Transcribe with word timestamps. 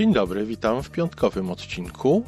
Dzień 0.00 0.12
dobry, 0.12 0.46
witam 0.46 0.82
w 0.82 0.90
piątkowym 0.90 1.50
odcinku. 1.50 2.22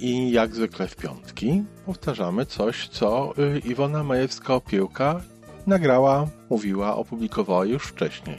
I 0.00 0.30
jak 0.30 0.54
zwykle 0.54 0.88
w 0.88 0.96
piątki 0.96 1.64
powtarzamy 1.86 2.46
coś, 2.46 2.88
co 2.88 3.32
y, 3.38 3.58
Iwona 3.58 4.04
Majewska-Opiełka 4.04 5.20
nagrała, 5.66 6.26
mówiła, 6.50 6.96
opublikowała 6.96 7.64
już 7.64 7.86
wcześniej. 7.86 8.38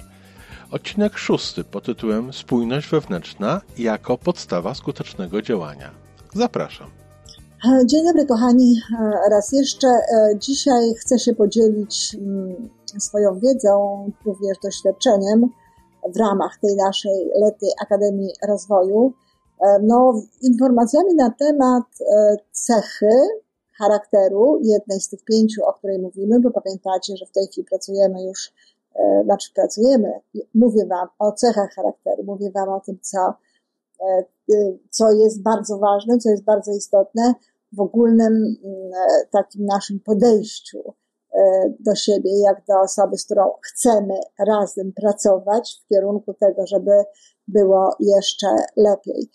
Odcinek 0.72 1.18
szósty 1.18 1.64
pod 1.64 1.86
tytułem 1.86 2.34
Spójność 2.34 2.90
wewnętrzna 2.90 3.62
jako 3.78 4.18
podstawa 4.18 4.76
skutecznego 4.76 5.42
działania. 5.42 5.92
Zapraszam. 6.34 6.90
Dzień 7.86 8.06
dobry, 8.06 8.26
kochani. 8.26 8.82
Raz 9.32 9.52
jeszcze 9.52 9.88
e, 9.88 10.40
dzisiaj 10.40 10.94
chcę 11.00 11.20
się 11.20 11.34
podzielić 11.34 12.16
mm, 12.16 12.70
swoją 13.00 13.40
wiedzą, 13.40 14.12
również 14.26 14.58
doświadczeniem 14.64 15.50
w 16.06 16.18
ramach 16.18 16.58
tej 16.62 16.76
naszej 16.76 17.32
letniej 17.36 17.72
Akademii 17.82 18.34
Rozwoju, 18.48 19.14
e, 19.62 19.80
no, 19.84 20.22
informacjami 20.42 21.16
na 21.16 21.32
temat 21.40 21.84
e, 22.02 22.38
cechy 22.52 23.12
charakteru, 23.78 24.60
jednej 24.62 25.02
z 25.02 25.10
tych 25.10 25.24
pięciu, 25.24 25.66
o 25.66 25.74
której 25.74 26.00
mówimy, 26.00 26.40
bo 26.40 26.52
pamiętacie, 26.52 27.18
że 27.18 27.26
w 27.26 27.32
tej 27.32 27.48
chwili 27.48 27.68
pracujemy 27.70 28.24
już, 28.24 28.54
e, 28.96 29.24
znaczy 29.24 29.54
pracujemy, 29.56 30.14
mówię 30.56 30.86
Wam 30.86 31.08
o 31.20 31.32
cechach 31.32 31.74
charakteru, 31.74 32.24
mówię 32.24 32.52
Wam 32.52 32.70
o 32.70 32.80
tym, 32.80 33.00
co, 33.02 33.34
co 34.90 35.12
jest 35.12 35.42
bardzo 35.42 35.78
ważne, 35.78 36.18
co 36.18 36.30
jest 36.30 36.44
bardzo 36.44 36.72
istotne 36.72 37.34
w 37.72 37.80
ogólnym 37.80 38.34
mm, 38.34 38.92
takim 39.32 39.66
naszym 39.66 40.00
podejściu 40.00 40.94
do 41.80 41.96
siebie, 41.96 42.40
jak 42.40 42.66
do 42.68 42.82
osoby, 42.82 43.18
z 43.18 43.26
którą 43.26 43.52
chcemy 43.62 44.14
razem 44.48 44.94
pracować 44.94 45.82
w 45.84 45.88
kierunku 45.88 46.34
tego, 46.34 46.68
żeby 46.68 46.92
było 47.48 47.96
jeszcze 48.00 48.48
lepiej. 48.76 49.30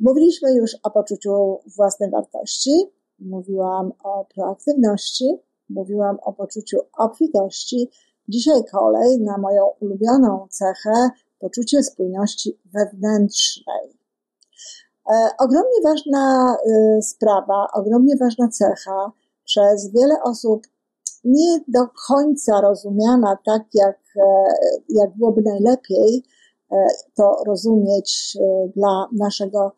Mówiliśmy 0.00 0.54
już 0.54 0.76
o 0.82 0.90
poczuciu 0.90 1.60
własnej 1.76 2.10
wartości, 2.10 2.92
mówiłam 3.18 3.92
o 4.04 4.24
proaktywności, 4.34 5.38
mówiłam 5.68 6.18
o 6.22 6.32
poczuciu 6.32 6.78
obfitości. 6.98 7.90
Dzisiaj 8.28 8.64
kolej 8.64 9.20
na 9.20 9.38
moją 9.38 9.66
ulubioną 9.80 10.46
cechę 10.50 11.10
poczucie 11.38 11.82
spójności 11.82 12.58
wewnętrznej. 12.64 13.98
E, 15.10 15.30
ogromnie 15.38 15.80
ważna 15.84 16.56
e, 16.56 17.02
sprawa, 17.02 17.66
ogromnie 17.72 18.16
ważna 18.16 18.48
cecha. 18.48 19.12
Przez 19.44 19.92
wiele 19.92 20.22
osób 20.22 20.66
nie 21.24 21.60
do 21.68 21.80
końca 22.08 22.60
rozumiana 22.60 23.38
tak, 23.46 23.62
jak, 23.74 23.98
e, 24.16 24.44
jak 24.88 25.16
byłoby 25.16 25.42
najlepiej 25.42 26.22
e, 26.72 26.86
to 27.14 27.36
rozumieć 27.46 28.38
e, 28.40 28.68
dla 28.76 29.08
naszego 29.12 29.72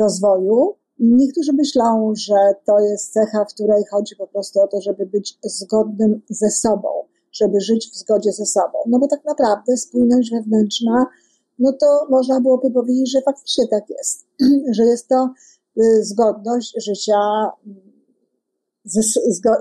rozwoju. 0.00 0.74
Niektórzy 0.98 1.52
myślą, 1.52 2.12
że 2.16 2.34
to 2.66 2.80
jest 2.80 3.12
cecha, 3.12 3.44
w 3.44 3.54
której 3.54 3.84
chodzi 3.90 4.16
po 4.16 4.26
prostu 4.26 4.60
o 4.60 4.66
to, 4.68 4.80
żeby 4.80 5.06
być 5.06 5.38
zgodnym 5.44 6.22
ze 6.30 6.50
sobą, 6.50 6.88
żeby 7.32 7.60
żyć 7.60 7.90
w 7.90 7.96
zgodzie 7.96 8.32
ze 8.32 8.46
sobą. 8.46 8.78
No 8.86 8.98
bo 8.98 9.08
tak 9.08 9.24
naprawdę 9.24 9.76
spójność 9.76 10.30
wewnętrzna, 10.30 11.06
no 11.58 11.72
to 11.72 12.06
można 12.10 12.40
byłoby 12.40 12.70
powiedzieć, 12.70 13.12
że 13.12 13.22
faktycznie 13.22 13.68
tak 13.68 13.90
jest, 13.90 14.26
że 14.76 14.84
jest 14.84 15.08
to 15.08 15.28
zgodność 16.00 16.74
życia 16.86 17.50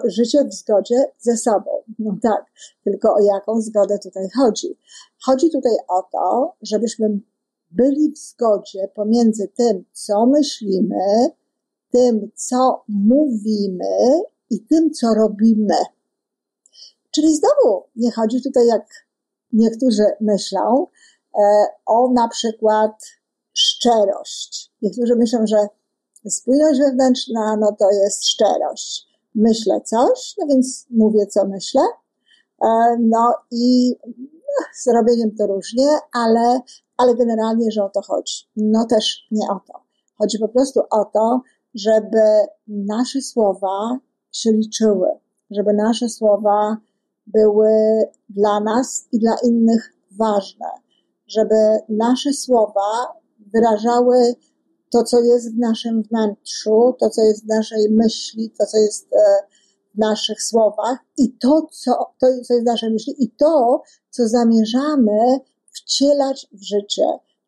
życie 0.05 0.45
w 0.45 0.53
zgodzie 0.53 0.95
ze 1.19 1.37
sobą. 1.37 1.71
No 1.99 2.17
tak, 2.21 2.45
tylko 2.83 3.13
o 3.13 3.19
jaką 3.19 3.61
zgodę 3.61 3.99
tutaj 3.99 4.29
chodzi? 4.35 4.77
Chodzi 5.25 5.49
tutaj 5.51 5.73
o 5.87 6.01
to, 6.11 6.55
żebyśmy 6.61 7.19
byli 7.71 8.11
w 8.11 8.17
zgodzie 8.17 8.87
pomiędzy 8.95 9.47
tym, 9.47 9.85
co 9.93 10.25
myślimy, 10.25 11.29
tym, 11.91 12.31
co 12.35 12.83
mówimy 12.87 14.23
i 14.49 14.59
tym, 14.59 14.93
co 14.93 15.13
robimy. 15.13 15.77
Czyli 17.11 17.35
znowu 17.35 17.83
nie 17.95 18.11
chodzi 18.11 18.41
tutaj, 18.41 18.67
jak 18.67 18.87
niektórzy 19.53 20.03
myślą, 20.21 20.87
e, 21.39 21.65
o 21.85 22.11
na 22.11 22.27
przykład 22.27 23.05
szczerość. 23.53 24.71
Niektórzy 24.81 25.15
myślą, 25.15 25.47
że 25.47 25.67
spójność 26.29 26.79
wewnętrzna, 26.79 27.57
no 27.59 27.75
to 27.79 27.91
jest 27.91 28.27
szczerość 28.27 29.14
myślę 29.35 29.81
coś, 29.81 30.35
no 30.39 30.47
więc 30.47 30.87
mówię, 30.89 31.27
co 31.27 31.47
myślę. 31.47 31.81
E, 32.61 32.97
no 32.99 33.33
i 33.51 33.95
no, 34.07 34.65
z 34.73 34.87
robieniem 34.87 35.35
to 35.35 35.47
różnie, 35.47 35.87
ale, 36.13 36.59
ale 36.97 37.15
generalnie, 37.15 37.71
że 37.71 37.83
o 37.83 37.89
to 37.89 38.01
chodzi. 38.01 38.35
No 38.55 38.85
też 38.85 39.27
nie 39.31 39.47
o 39.49 39.59
to. 39.67 39.73
Chodzi 40.17 40.39
po 40.39 40.47
prostu 40.47 40.79
o 40.91 41.05
to, 41.05 41.41
żeby 41.75 42.21
nasze 42.67 43.21
słowa 43.21 43.99
się 44.31 44.51
liczyły, 44.51 45.07
żeby 45.51 45.73
nasze 45.73 46.09
słowa 46.09 46.77
były 47.27 47.69
dla 48.29 48.59
nas 48.59 49.07
i 49.11 49.19
dla 49.19 49.35
innych 49.43 49.93
ważne, 50.11 50.67
żeby 51.27 51.55
nasze 51.89 52.33
słowa 52.33 53.13
wyrażały 53.53 54.35
to, 54.95 55.03
co 55.03 55.21
jest 55.21 55.55
w 55.55 55.57
naszym 55.57 56.03
wnętrzu, 56.03 56.95
to, 56.99 57.09
co 57.09 57.21
jest 57.21 57.43
w 57.45 57.47
naszej 57.47 57.89
myśli, 57.89 58.51
to, 58.59 58.65
co 58.65 58.77
jest 58.77 59.13
e, 59.13 59.17
w 59.95 59.97
naszych 59.97 60.43
słowach 60.43 60.97
i 61.17 61.37
to, 61.37 61.67
co, 61.71 61.91
to, 62.19 62.27
co 62.43 62.53
jest 62.53 62.63
w 62.63 62.65
naszej 62.65 62.91
myśli 62.91 63.15
i 63.19 63.31
to, 63.31 63.83
co 64.09 64.27
zamierzamy 64.27 65.39
wcielać 65.71 66.47
w 66.51 66.63
życie, 66.63 67.03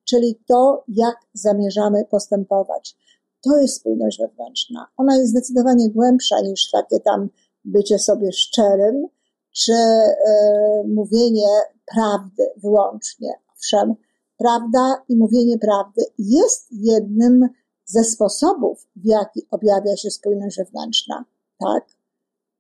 czyli 0.06 0.40
to, 0.48 0.84
jak 0.88 1.16
zamierzamy 1.34 2.06
postępować. 2.06 2.98
To 3.44 3.58
jest 3.58 3.76
spójność 3.76 4.20
wewnętrzna. 4.20 4.88
Ona 4.98 5.18
jest 5.18 5.32
zdecydowanie 5.32 5.90
głębsza 5.90 6.42
niż 6.42 6.72
takie 6.72 7.00
tam 7.00 7.30
bycie 7.66 8.00
sobie 8.00 8.32
szczerym, 8.32 9.08
czy 9.52 9.74
y, 9.74 10.88
mówienie 10.88 11.48
prawdy 11.94 12.44
wyłącznie. 12.58 13.30
Owszem, 13.58 13.96
prawda 14.38 15.04
i 15.10 15.18
mówienie 15.18 15.60
prawdy 15.60 16.02
jest 16.18 16.68
jednym 16.72 17.50
ze 17.86 18.04
sposobów, 18.04 18.88
w 18.96 19.06
jaki 19.06 19.48
objawia 19.52 19.98
się 19.98 20.12
spójność 20.12 20.58
wewnętrzna. 20.58 21.26
Tak? 21.60 21.86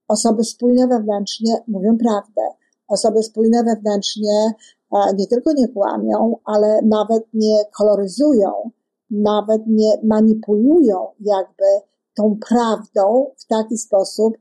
Osoby 0.07 0.43
spójne 0.43 0.87
wewnętrznie 0.87 1.63
mówią 1.67 1.97
prawdę. 1.97 2.41
Osoby 2.87 3.23
spójne 3.23 3.63
wewnętrznie 3.63 4.53
e, 4.91 5.13
nie 5.17 5.27
tylko 5.27 5.53
nie 5.53 5.67
kłamią, 5.67 6.35
ale 6.45 6.81
nawet 6.81 7.23
nie 7.33 7.65
koloryzują, 7.77 8.51
nawet 9.11 9.61
nie 9.67 9.91
manipulują 10.03 11.07
jakby 11.19 11.65
tą 12.15 12.37
prawdą 12.49 13.31
w 13.37 13.45
taki 13.45 13.77
sposób, 13.77 14.37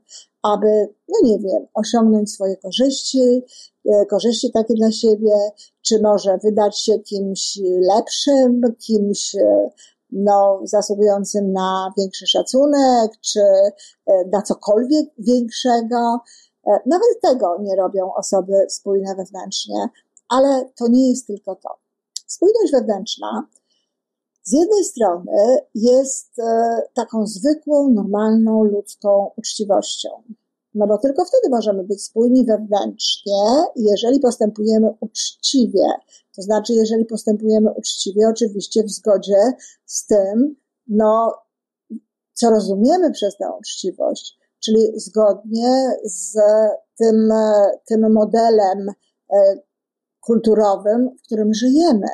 aby, 0.53 0.95
no 1.07 1.29
nie 1.29 1.39
wiem, 1.39 1.67
osiągnąć 1.73 2.31
swoje 2.31 2.57
korzyści, 2.57 3.43
e, 3.85 4.05
korzyści 4.05 4.51
takie 4.51 4.73
dla 4.73 4.91
siebie, 4.91 5.33
czy 5.81 6.01
może 6.01 6.37
wydać 6.43 6.81
się 6.81 6.99
kimś 6.99 7.59
lepszym, 7.95 8.61
kimś 8.79 9.35
e, 9.35 9.69
no, 10.11 10.59
zasługującym 10.63 11.51
na 11.51 11.93
większy 11.97 12.27
szacunek, 12.27 13.11
czy 13.21 13.39
e, 13.39 13.73
na 14.31 14.41
cokolwiek 14.41 15.09
większego. 15.17 16.19
Nawet 16.85 17.21
tego 17.21 17.57
nie 17.61 17.75
robią 17.75 18.13
osoby 18.13 18.53
spójne 18.69 19.15
wewnętrznie, 19.15 19.89
ale 20.29 20.69
to 20.75 20.87
nie 20.87 21.09
jest 21.09 21.27
tylko 21.27 21.55
to. 21.55 21.69
Spójność 22.27 22.71
wewnętrzna 22.71 23.47
z 24.47 24.51
jednej 24.51 24.83
strony 24.83 25.57
jest 25.75 26.39
e, 26.39 26.81
taką 26.93 27.27
zwykłą, 27.27 27.89
normalną, 27.89 28.63
ludzką 28.63 29.31
uczciwością. 29.35 30.09
No 30.73 30.87
bo 30.87 30.97
tylko 30.97 31.25
wtedy 31.25 31.49
możemy 31.49 31.83
być 31.83 32.03
spójni 32.03 32.45
wewnętrznie, 32.45 33.43
jeżeli 33.75 34.19
postępujemy 34.19 34.89
uczciwie. 34.99 35.83
To 36.35 36.41
znaczy, 36.41 36.73
jeżeli 36.73 37.05
postępujemy 37.05 37.71
uczciwie, 37.71 38.27
oczywiście 38.29 38.83
w 38.83 38.89
zgodzie 38.89 39.37
z 39.85 40.05
tym, 40.05 40.55
no, 40.87 41.33
co 42.33 42.49
rozumiemy 42.49 43.11
przez 43.11 43.37
tę 43.37 43.45
uczciwość, 43.59 44.37
czyli 44.59 44.99
zgodnie 44.99 45.91
z 46.03 46.37
tym, 46.97 47.31
e, 47.31 47.69
tym 47.85 48.13
modelem 48.13 48.89
e, 49.29 49.57
kulturowym, 50.19 51.09
w 51.19 51.21
którym 51.21 51.53
żyjemy. 51.53 52.07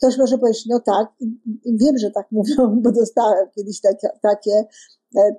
Ktoś 0.00 0.18
może 0.18 0.38
powiedzieć, 0.38 0.66
no 0.66 0.80
tak, 0.80 1.08
wiem, 1.66 1.98
że 1.98 2.10
tak 2.10 2.26
mówią, 2.32 2.80
bo 2.82 2.92
dostałem 2.92 3.50
kiedyś 3.56 3.80
takie, 3.80 4.08
takie, 4.22 4.64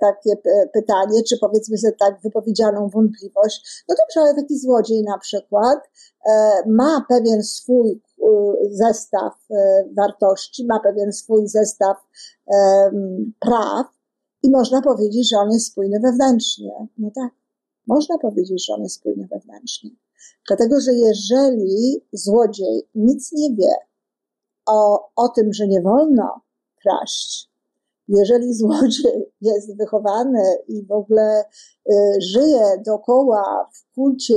takie 0.02 0.36
pytanie, 0.74 1.24
czy 1.24 1.38
powiedzmy 1.42 1.78
sobie 1.78 1.94
tak 2.00 2.22
wypowiedzianą 2.24 2.90
wątpliwość. 2.90 3.84
No 3.90 3.96
dobrze, 3.96 4.22
ale 4.22 4.42
taki 4.42 4.60
złodziej 4.60 5.04
na 5.04 5.18
przykład 5.18 5.80
e, 6.30 6.32
ma 6.68 7.06
pewien 7.10 7.44
swój 7.44 7.92
e, 7.92 8.26
zestaw 8.70 9.34
e, 9.52 9.86
wartości, 9.98 10.66
ma 10.66 10.80
pewien 10.80 11.14
swój 11.14 11.48
zestaw 11.48 11.98
praw 13.40 13.88
i 14.44 14.50
można 14.50 14.82
powiedzieć, 14.82 15.30
że 15.30 15.38
on 15.38 15.52
jest 15.52 15.68
spójny 15.68 16.00
wewnętrznie. 16.00 16.88
No 16.98 17.12
tak, 17.16 17.32
można 17.88 18.18
powiedzieć, 18.18 18.66
że 18.68 18.74
on 18.74 18.84
jest 18.84 18.96
spójny 18.96 19.28
wewnętrznie. 19.32 19.90
Dlatego, 20.48 20.80
że 20.80 20.94
jeżeli 20.94 22.06
złodziej 22.14 22.90
nic 22.96 23.32
nie 23.32 23.56
wie, 23.56 23.74
o, 24.72 25.10
o 25.16 25.30
tym, 25.30 25.54
że 25.54 25.68
nie 25.68 25.82
wolno 25.82 26.42
kraść, 26.82 27.52
jeżeli 28.08 28.54
złodziej 28.54 29.32
jest 29.42 29.78
wychowany 29.78 30.44
i 30.68 30.86
w 30.86 30.92
ogóle 30.92 31.44
y, 31.92 31.94
żyje 32.22 32.82
dookoła 32.86 33.70
w 33.74 33.96
kulcie 33.96 34.36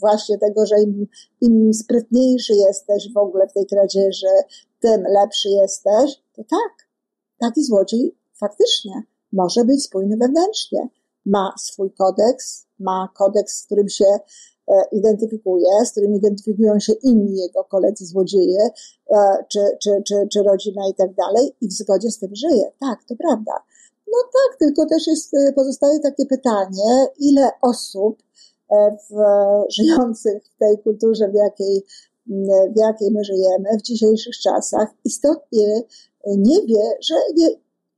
właśnie 0.00 0.38
tego, 0.38 0.66
że 0.66 0.82
im, 0.82 1.06
im 1.40 1.74
sprytniejszy 1.74 2.52
jesteś 2.54 3.12
w 3.14 3.16
ogóle 3.16 3.48
w 3.48 3.52
tej 3.52 3.66
kradzieży, 3.66 4.26
tym 4.80 5.02
lepszy 5.02 5.48
jesteś, 5.48 6.22
to 6.32 6.42
tak, 6.44 6.88
taki 7.38 7.64
złodziej 7.64 8.16
faktycznie 8.40 9.02
może 9.32 9.64
być 9.64 9.84
spójny 9.84 10.16
wewnętrznie. 10.16 10.88
Ma 11.26 11.54
swój 11.58 11.92
kodeks, 11.92 12.66
ma 12.78 13.08
kodeks, 13.14 13.58
z 13.58 13.64
którym 13.66 13.88
się 13.88 14.18
identyfikuje, 14.92 15.68
z 15.84 15.90
którym 15.90 16.14
identyfikują 16.14 16.80
się 16.80 16.92
inni 16.92 17.36
jego 17.36 17.64
koledzy 17.64 18.06
złodzieje, 18.06 18.70
e, 19.10 19.44
czy, 19.48 19.58
czy, 19.82 19.90
czy, 20.06 20.14
czy 20.32 20.42
rodzina 20.42 20.88
i 20.90 20.94
tak 20.94 21.14
dalej, 21.14 21.56
i 21.60 21.68
w 21.68 21.72
zgodzie 21.72 22.10
z 22.10 22.18
tym 22.18 22.34
żyje. 22.34 22.72
Tak, 22.80 23.04
to 23.08 23.14
prawda. 23.16 23.52
No 24.06 24.18
tak, 24.22 24.58
tylko 24.58 24.86
też 24.86 25.06
jest, 25.06 25.34
e, 25.34 25.52
pozostaje 25.52 26.00
takie 26.00 26.26
pytanie, 26.26 27.06
ile 27.18 27.50
osób 27.62 28.22
w, 29.10 29.14
żyjących 29.68 30.42
w 30.54 30.58
tej 30.58 30.78
kulturze, 30.78 31.28
w 31.28 31.34
jakiej, 31.34 31.84
w 32.76 32.78
jakiej 32.78 33.10
my 33.10 33.24
żyjemy 33.24 33.78
w 33.78 33.82
dzisiejszych 33.82 34.38
czasach, 34.38 34.88
istotnie 35.04 35.82
nie 36.26 36.66
wie, 36.66 36.82
że 37.00 37.14
nie, 37.36 37.48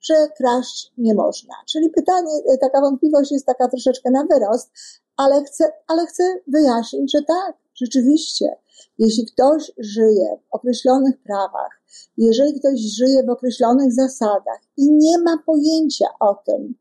że 0.02 0.28
kraść 0.36 0.92
nie 0.98 1.14
można. 1.14 1.54
Czyli 1.68 1.90
pytanie, 1.90 2.32
e, 2.48 2.58
taka 2.58 2.80
wątpliwość 2.80 3.32
jest 3.32 3.46
taka 3.46 3.68
troszeczkę 3.68 4.10
na 4.10 4.24
wyrost, 4.24 4.70
ale 5.16 5.44
chcę, 5.44 5.64
ale 5.88 6.06
chcę 6.06 6.22
wyjaśnić, 6.46 7.12
że 7.12 7.22
tak, 7.22 7.56
rzeczywiście, 7.74 8.56
jeśli 8.98 9.26
ktoś 9.26 9.72
żyje 9.78 10.36
w 10.42 10.54
określonych 10.54 11.22
prawach, 11.22 11.82
jeżeli 12.16 12.60
ktoś 12.60 12.80
żyje 12.80 13.22
w 13.22 13.30
określonych 13.30 13.92
zasadach 13.92 14.60
i 14.76 14.92
nie 14.92 15.18
ma 15.18 15.38
pojęcia 15.46 16.06
o 16.20 16.34
tym, 16.34 16.74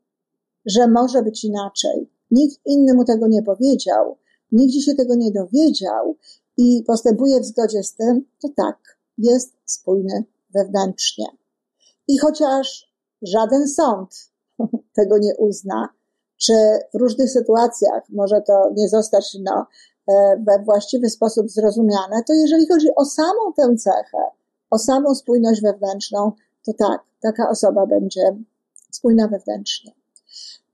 że 0.66 0.88
może 0.88 1.22
być 1.22 1.44
inaczej, 1.44 2.10
nikt 2.30 2.60
inny 2.66 2.94
mu 2.94 3.04
tego 3.04 3.26
nie 3.26 3.42
powiedział, 3.42 4.16
nigdzie 4.52 4.80
się 4.80 4.94
tego 4.94 5.14
nie 5.14 5.30
dowiedział 5.30 6.16
i 6.56 6.84
postępuje 6.86 7.40
w 7.40 7.44
zgodzie 7.44 7.82
z 7.82 7.94
tym, 7.94 8.24
to 8.42 8.48
tak, 8.56 8.98
jest 9.18 9.54
spójny 9.64 10.24
wewnętrznie. 10.54 11.26
I 12.08 12.18
chociaż 12.18 12.92
żaden 13.22 13.68
sąd 13.68 14.30
tego 14.96 15.18
nie 15.18 15.36
uzna, 15.36 15.88
czy 16.42 16.52
w 16.94 17.00
różnych 17.00 17.30
sytuacjach 17.30 18.02
może 18.08 18.42
to 18.42 18.70
nie 18.76 18.88
zostać 18.88 19.36
no, 19.40 19.66
e, 20.08 20.36
we 20.46 20.64
właściwy 20.64 21.10
sposób 21.10 21.50
zrozumiane, 21.50 22.22
to 22.26 22.32
jeżeli 22.32 22.68
chodzi 22.68 22.88
o 22.96 23.04
samą 23.04 23.52
tę 23.56 23.76
cechę, 23.76 24.18
o 24.70 24.78
samą 24.78 25.14
spójność 25.14 25.62
wewnętrzną, 25.62 26.32
to 26.66 26.72
tak, 26.72 27.00
taka 27.20 27.50
osoba 27.50 27.86
będzie 27.86 28.36
spójna 28.90 29.28
wewnętrznie. 29.28 29.92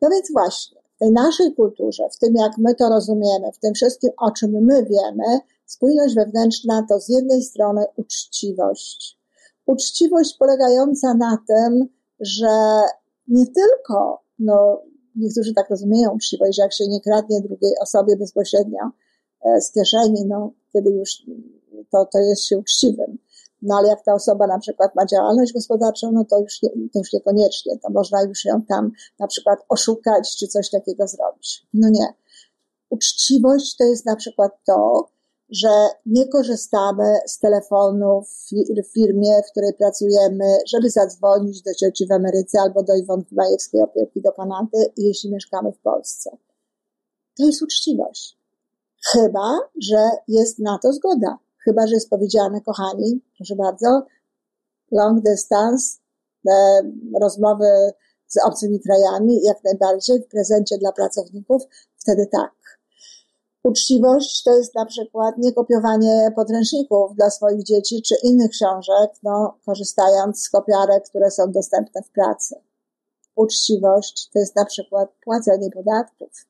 No 0.03 0.09
więc 0.11 0.33
właśnie, 0.33 0.81
w 0.97 0.99
tej 0.99 1.13
naszej 1.13 1.55
kulturze, 1.55 2.09
w 2.13 2.19
tym 2.19 2.35
jak 2.35 2.59
my 2.59 2.75
to 2.75 2.89
rozumiemy, 2.89 3.53
w 3.53 3.59
tym 3.59 3.75
wszystkim, 3.75 4.11
o 4.17 4.31
czym 4.31 4.51
my 4.51 4.85
wiemy, 4.85 5.41
spójność 5.67 6.15
wewnętrzna 6.15 6.87
to 6.89 7.01
z 7.01 7.09
jednej 7.09 7.43
strony 7.43 7.85
uczciwość. 7.97 9.19
Uczciwość 9.67 10.37
polegająca 10.37 11.15
na 11.15 11.39
tym, 11.49 11.89
że 12.21 12.81
nie 13.29 13.47
tylko, 13.47 14.23
no, 14.39 14.83
niektórzy 15.19 15.55
tak 15.55 15.71
rozumieją 15.71 16.11
uczciwość, 16.11 16.57
że 16.57 16.63
jak 16.63 16.73
się 16.73 16.89
nie 16.89 17.01
kradnie 17.01 17.41
drugiej 17.41 17.73
osobie 17.83 18.17
bezpośrednio 18.17 18.91
e, 19.45 19.61
z 19.61 19.73
kieszeni, 19.73 20.25
no, 20.27 20.53
wtedy 20.69 20.91
już 20.91 21.23
to, 21.91 22.05
to 22.13 22.19
jest 22.19 22.45
się 22.45 22.59
uczciwym. 22.59 23.19
No 23.63 23.77
ale 23.79 23.89
jak 23.89 24.05
ta 24.05 24.15
osoba 24.15 24.47
na 24.47 24.59
przykład 24.59 24.95
ma 24.95 25.07
działalność 25.07 25.53
gospodarczą, 25.53 26.13
no 26.13 26.25
to 26.25 26.41
już, 26.41 26.63
nie, 26.63 26.71
to 26.93 26.99
już 26.99 27.13
niekoniecznie. 27.13 27.79
To 27.79 27.91
można 27.91 28.23
już 28.23 28.45
ją 28.45 28.63
tam 28.63 28.93
na 29.19 29.27
przykład 29.27 29.59
oszukać, 29.69 30.37
czy 30.39 30.47
coś 30.47 30.71
takiego 30.71 31.07
zrobić. 31.07 31.67
No 31.75 31.89
nie. 31.89 32.07
Uczciwość 32.91 33.77
to 33.77 33.85
jest 33.85 34.07
na 34.07 34.17
przykład 34.17 34.53
to, 34.67 35.09
że 35.51 35.89
nie 36.07 36.29
korzystamy 36.29 37.19
z 37.27 37.39
telefonu 37.39 38.23
w 38.23 38.93
firmie, 38.93 39.43
w 39.49 39.51
której 39.51 39.75
pracujemy, 39.75 40.45
żeby 40.67 40.91
zadzwonić 40.91 41.63
do 41.63 41.75
cioci 41.75 42.07
w 42.07 42.13
Ameryce 42.13 42.61
albo 42.61 42.83
do 42.83 42.95
Iwonki 42.95 43.35
Majewskiej 43.35 43.83
opieki 43.83 44.23
do 44.23 44.33
Kanady, 44.33 44.93
jeśli 44.97 45.33
mieszkamy 45.33 45.73
w 45.73 45.79
Polsce. 45.79 46.31
To 47.39 47.47
jest 47.47 47.63
uczciwość. 47.63 48.39
Chyba, 49.13 49.59
że 49.83 50.11
jest 50.29 50.59
na 50.59 50.79
to 50.83 50.93
zgoda. 50.93 51.39
Chyba, 51.65 51.87
że 51.87 51.95
jest 51.95 52.11
powiedziane, 52.11 52.61
kochani, 52.61 53.21
proszę 53.37 53.57
bardzo, 53.57 54.07
long 54.93 55.25
distance, 55.25 55.99
e, 56.49 56.53
rozmowy 57.21 57.93
z 58.27 58.37
obcymi 58.45 58.81
krajami, 58.81 59.43
jak 59.43 59.65
najbardziej 59.65 60.23
w 60.23 60.29
prezencie 60.29 60.79
dla 60.79 60.93
pracowników, 60.93 61.63
wtedy 61.97 62.27
tak. 62.33 62.78
Uczciwość 63.69 64.43
to 64.43 64.57
jest 64.57 64.75
na 64.75 64.87
przykład 64.87 65.35
niekopiowanie 65.39 66.33
podręczników 66.37 67.15
dla 67.15 67.31
swoich 67.31 67.63
dzieci 67.63 68.03
czy 68.03 68.15
innych 68.23 68.51
książek, 68.51 69.11
no, 69.23 69.59
korzystając 69.67 70.43
z 70.43 70.51
kopiarek, 70.51 71.05
które 71.09 71.31
są 71.31 71.53
dostępne 71.53 72.03
w 72.03 72.11
pracy. 72.11 72.55
Uczciwość 73.37 74.31
to 74.33 74.39
jest 74.39 74.57
na 74.57 74.65
przykład 74.65 75.09
płacenie 75.25 75.71
podatków. 75.71 76.47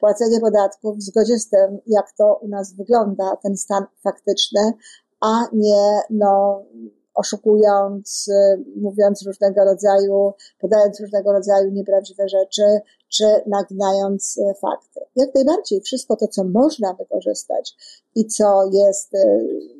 Płacenie 0.00 0.40
podatków 0.40 0.98
w 0.98 1.02
zgodzie 1.02 1.38
z 1.38 1.48
tym, 1.48 1.78
jak 1.86 2.12
to 2.12 2.38
u 2.42 2.48
nas 2.48 2.72
wygląda, 2.72 3.36
ten 3.42 3.56
stan 3.56 3.84
faktyczny, 4.02 4.72
a 5.20 5.48
nie 5.52 6.00
no, 6.10 6.62
oszukując, 7.14 8.28
y, 8.28 8.64
mówiąc 8.76 9.22
różnego 9.26 9.64
rodzaju, 9.64 10.32
podając 10.58 11.00
różnego 11.00 11.32
rodzaju 11.32 11.70
nieprawdziwe 11.70 12.28
rzeczy, 12.28 12.62
czy 13.08 13.24
naginając 13.46 14.36
y, 14.36 14.54
fakty. 14.60 15.00
Jak 15.16 15.34
najbardziej 15.34 15.80
wszystko 15.80 16.16
to, 16.16 16.28
co 16.28 16.44
można 16.44 16.94
wykorzystać 16.94 17.76
i 18.14 18.26
co 18.26 18.70
jest 18.72 19.14
y, 19.14 19.18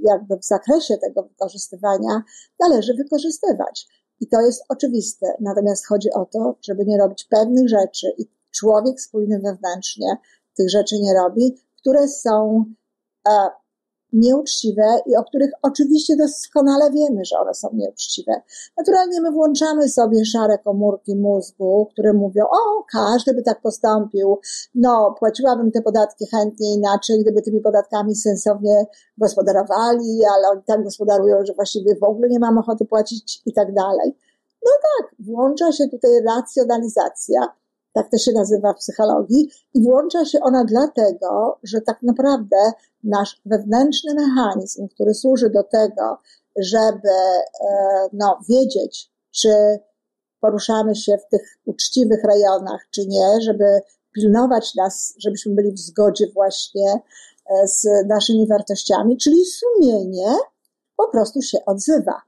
jakby 0.01 0.37
w 0.37 0.45
zakresie 0.45 0.99
tego 0.99 1.23
wykorzystywania, 1.23 2.23
należy 2.61 2.95
wykorzystywać. 2.95 3.89
I 4.21 4.29
to 4.29 4.41
jest 4.41 4.65
oczywiste. 4.69 5.27
Natomiast 5.41 5.87
chodzi 5.87 6.13
o 6.13 6.27
to, 6.27 6.55
żeby 6.63 6.85
nie 6.85 6.99
robić 6.99 7.25
pewnych 7.25 7.69
rzeczy 7.69 8.07
i 8.19 8.27
człowiek 8.51 9.01
spójny 9.01 9.41
wewnętrznie 9.41 10.17
tych 10.57 10.71
rzeczy 10.71 11.01
nie 11.01 11.15
robi, 11.15 11.57
które 11.81 12.09
są 12.09 12.65
e, 13.29 13.51
nieuczciwe 14.15 15.01
i 15.07 15.17
o 15.17 15.25
których 15.25 15.51
oczywiście 15.63 16.17
doskonale 16.17 16.91
wiemy, 16.91 17.25
że 17.25 17.39
one 17.39 17.55
są 17.55 17.69
nieuczciwe. 17.73 18.33
Naturalnie 18.79 19.21
my 19.21 19.33
włączamy 19.33 19.89
sobie 19.89 20.25
szare 20.25 20.59
komórki 20.59 21.17
mózgu, 21.17 21.89
które 21.93 22.13
mówią, 22.13 22.45
o, 22.45 22.85
każdy 22.93 23.35
by 23.35 23.43
tak 23.43 23.61
postąpił, 23.61 24.39
no, 24.75 25.15
płaciłabym 25.19 25.71
te 25.71 25.83
podatki 25.83 26.27
chętnie 26.31 26.75
inaczej, 26.75 27.21
gdyby 27.21 27.43
tymi 27.43 27.61
podatkami 27.61 28.17
sensownie 28.17 28.87
gospodarowali, 29.19 30.21
ale 30.37 30.49
oni 30.49 30.63
tak 30.67 30.85
gospodarują, 30.85 31.37
że 31.47 31.55
właściwie 31.55 31.97
w 32.01 32.05
ogóle 32.05 32.29
nie 32.29 32.39
mam 32.39 32.59
ochoty 32.59 32.85
płacić 32.85 33.43
i 33.47 33.53
tak 33.53 33.75
dalej. 33.75 34.17
No 34.65 34.71
tak, 34.83 35.15
włącza 35.19 35.73
się 35.73 35.89
tutaj 35.89 36.11
racjonalizacja, 36.27 37.41
tak 37.95 38.11
to 38.11 38.19
się 38.19 38.33
nazywa 38.33 38.73
w 38.73 38.77
psychologii, 38.77 39.51
i 39.75 39.83
włącza 39.83 40.25
się 40.25 40.39
ona 40.41 40.65
dlatego, 40.65 41.59
że 41.63 41.81
tak 41.81 42.03
naprawdę 42.03 42.57
nasz 43.05 43.41
wewnętrzny 43.47 44.15
mechanizm, 44.15 44.89
który 44.89 45.15
służy 45.15 45.51
do 45.51 45.63
tego, 45.63 46.19
żeby 46.57 47.09
e, 47.09 48.09
no, 48.13 48.39
wiedzieć, 48.49 49.11
czy 49.31 49.79
poruszamy 50.41 50.95
się 50.95 51.19
w 51.19 51.29
tych 51.29 51.59
uczciwych 51.65 52.25
rejonach, 52.25 52.81
czy 52.91 53.07
nie, 53.07 53.41
żeby 53.41 53.81
pilnować 54.15 54.75
nas, 54.75 55.15
żebyśmy 55.19 55.55
byli 55.55 55.73
w 55.73 55.79
zgodzie 55.79 56.27
właśnie 56.35 56.93
e, 56.93 57.69
z 57.69 57.87
naszymi 58.09 58.47
wartościami, 58.49 59.17
czyli 59.17 59.45
sumienie 59.47 60.35
po 60.97 61.09
prostu 61.09 61.43
się 61.43 61.59
odzywa. 61.67 62.23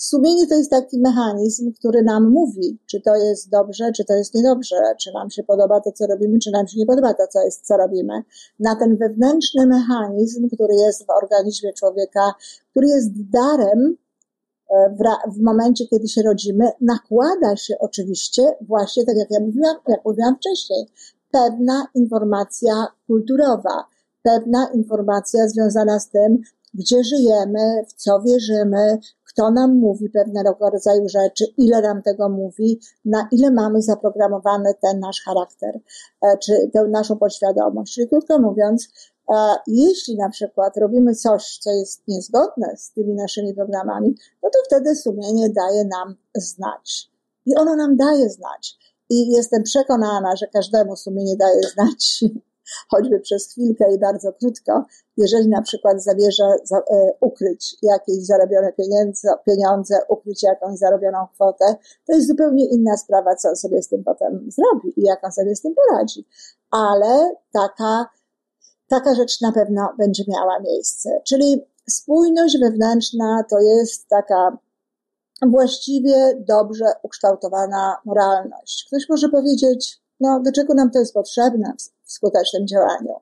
Sumienie 0.00 0.46
to 0.46 0.54
jest 0.54 0.70
taki 0.70 1.00
mechanizm, 1.00 1.72
który 1.72 2.02
nam 2.02 2.30
mówi, 2.30 2.78
czy 2.86 3.00
to 3.00 3.16
jest 3.16 3.50
dobrze, 3.50 3.92
czy 3.92 4.04
to 4.04 4.14
jest 4.14 4.34
niedobrze, 4.34 4.76
czy 5.00 5.12
nam 5.12 5.30
się 5.30 5.42
podoba 5.42 5.80
to, 5.80 5.92
co 5.92 6.06
robimy, 6.06 6.38
czy 6.38 6.50
nam 6.50 6.66
się 6.66 6.78
nie 6.78 6.86
podoba 6.86 7.14
to, 7.14 7.26
co 7.26 7.42
jest, 7.42 7.66
co 7.66 7.76
robimy. 7.76 8.22
Na 8.60 8.76
ten 8.76 8.96
wewnętrzny 8.96 9.66
mechanizm, 9.66 10.48
który 10.54 10.74
jest 10.74 11.06
w 11.06 11.10
organizmie 11.22 11.72
człowieka, 11.72 12.32
który 12.70 12.88
jest 12.88 13.30
darem 13.30 13.96
e, 14.70 14.90
w, 14.90 15.34
w 15.36 15.42
momencie, 15.42 15.86
kiedy 15.86 16.08
się 16.08 16.22
rodzimy, 16.22 16.70
nakłada 16.80 17.56
się 17.56 17.74
oczywiście 17.78 18.42
właśnie, 18.60 19.04
tak 19.04 19.16
jak 19.16 19.30
ja 19.30 19.40
mówiłam, 19.40 19.76
jak 19.88 20.04
mówiłam 20.04 20.36
wcześniej, 20.36 20.86
pewna 21.30 21.86
informacja 21.94 22.86
kulturowa, 23.06 23.84
pewna 24.22 24.68
informacja 24.74 25.48
związana 25.48 26.00
z 26.00 26.10
tym, 26.10 26.38
gdzie 26.74 27.04
żyjemy, 27.04 27.82
w 27.88 27.92
co 27.92 28.22
wierzymy, 28.22 28.98
kto 29.38 29.50
nam 29.50 29.78
mówi 29.78 30.10
pewnego 30.10 30.56
rodzaju 30.60 31.08
rzeczy, 31.08 31.44
ile 31.56 31.82
nam 31.82 32.02
tego 32.02 32.28
mówi, 32.28 32.80
na 33.04 33.28
ile 33.32 33.50
mamy 33.50 33.82
zaprogramowany 33.82 34.74
ten 34.82 35.00
nasz 35.00 35.22
charakter, 35.24 35.80
e, 36.22 36.38
czy 36.38 36.70
tę 36.72 36.84
naszą 36.88 37.16
podświadomość. 37.16 37.94
Czyli 37.94 38.08
krótko 38.08 38.38
mówiąc, 38.38 38.88
jeśli 39.66 40.16
na 40.16 40.30
przykład 40.30 40.76
robimy 40.76 41.14
coś, 41.14 41.58
co 41.58 41.70
jest 41.70 42.08
niezgodne 42.08 42.76
z 42.76 42.92
tymi 42.92 43.14
naszymi 43.14 43.54
programami, 43.54 44.14
no 44.42 44.50
to 44.50 44.58
wtedy 44.66 44.96
sumienie 44.96 45.50
daje 45.50 45.84
nam 45.84 46.16
znać. 46.34 47.10
I 47.46 47.56
ono 47.56 47.76
nam 47.76 47.96
daje 47.96 48.30
znać. 48.30 48.78
I 49.10 49.30
jestem 49.32 49.62
przekonana, 49.62 50.36
że 50.36 50.46
każdemu 50.46 50.96
sumienie 50.96 51.36
daje 51.36 51.60
znać, 51.62 52.24
choćby 52.90 53.20
przez 53.20 53.48
chwilkę 53.50 53.94
i 53.94 53.98
bardzo 53.98 54.32
krótko, 54.32 54.84
jeżeli 55.16 55.48
na 55.48 55.62
przykład 55.62 56.02
zamierza 56.02 56.44
e, 56.46 57.10
ukryć 57.20 57.76
jakieś 57.82 58.26
zarobione 58.26 58.72
pieniądze, 58.72 59.28
pieniądze, 59.46 59.98
ukryć 60.08 60.42
jakąś 60.42 60.78
zarobioną 60.78 61.26
kwotę, 61.34 61.76
to 62.06 62.12
jest 62.12 62.28
zupełnie 62.28 62.66
inna 62.66 62.96
sprawa, 62.96 63.36
co 63.36 63.48
on 63.48 63.56
sobie 63.56 63.82
z 63.82 63.88
tym 63.88 64.04
potem 64.04 64.48
zrobi 64.50 65.00
i 65.00 65.02
jak 65.02 65.24
on 65.24 65.32
sobie 65.32 65.56
z 65.56 65.60
tym 65.60 65.74
poradzi. 65.74 66.26
Ale 66.70 67.34
taka, 67.52 68.06
taka 68.88 69.14
rzecz 69.14 69.40
na 69.40 69.52
pewno 69.52 69.88
będzie 69.98 70.24
miała 70.28 70.60
miejsce. 70.60 71.20
Czyli 71.26 71.66
spójność 71.90 72.58
wewnętrzna 72.60 73.44
to 73.50 73.60
jest 73.60 74.08
taka 74.08 74.58
właściwie 75.46 76.34
dobrze 76.48 76.84
ukształtowana 77.02 77.96
moralność. 78.04 78.84
Ktoś 78.86 79.08
może 79.08 79.28
powiedzieć, 79.28 80.00
no 80.20 80.40
do 80.40 80.52
czego 80.52 80.74
nam 80.74 80.90
to 80.90 80.98
jest 80.98 81.14
potrzebne 81.14 81.72
w 82.08 82.12
skutecznym 82.12 82.66
działaniu? 82.66 83.14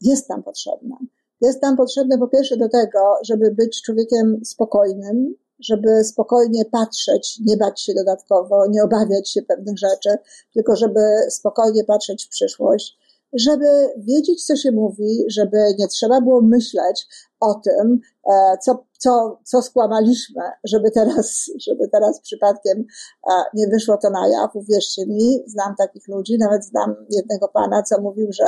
Jest 0.00 0.28
nam 0.28 0.42
potrzebne. 0.42 0.96
Jest 1.40 1.62
nam 1.62 1.76
potrzebne 1.76 2.18
po 2.18 2.28
pierwsze 2.28 2.56
do 2.56 2.68
tego, 2.68 3.14
żeby 3.24 3.50
być 3.50 3.82
człowiekiem 3.82 4.40
spokojnym, 4.44 5.34
żeby 5.60 6.04
spokojnie 6.04 6.64
patrzeć, 6.64 7.40
nie 7.46 7.56
bać 7.56 7.82
się 7.82 7.94
dodatkowo, 7.94 8.66
nie 8.66 8.82
obawiać 8.82 9.30
się 9.30 9.42
pewnych 9.42 9.78
rzeczy, 9.78 10.10
tylko 10.54 10.76
żeby 10.76 11.00
spokojnie 11.30 11.84
patrzeć 11.84 12.26
w 12.26 12.28
przyszłość, 12.28 12.98
żeby 13.32 13.66
wiedzieć, 13.98 14.44
co 14.44 14.56
się 14.56 14.72
mówi, 14.72 15.24
żeby 15.28 15.58
nie 15.78 15.88
trzeba 15.88 16.20
było 16.20 16.40
myśleć 16.42 17.06
o 17.40 17.54
tym, 17.54 18.00
e, 18.32 18.58
co, 18.62 18.84
co, 18.98 19.40
co 19.44 19.62
skłamaliśmy, 19.62 20.42
żeby 20.64 20.90
teraz, 20.90 21.46
żeby 21.66 21.88
teraz 21.88 22.20
przypadkiem 22.20 22.84
e, 23.30 23.32
nie 23.54 23.68
wyszło 23.68 23.96
to 23.96 24.10
na 24.10 24.28
jaw. 24.28 24.56
Uwierzcie 24.56 25.06
mi, 25.06 25.42
znam 25.46 25.74
takich 25.78 26.08
ludzi, 26.08 26.38
nawet 26.38 26.64
znam 26.64 26.96
jednego 27.10 27.48
pana, 27.48 27.82
co 27.82 28.00
mówił, 28.00 28.32
że 28.32 28.44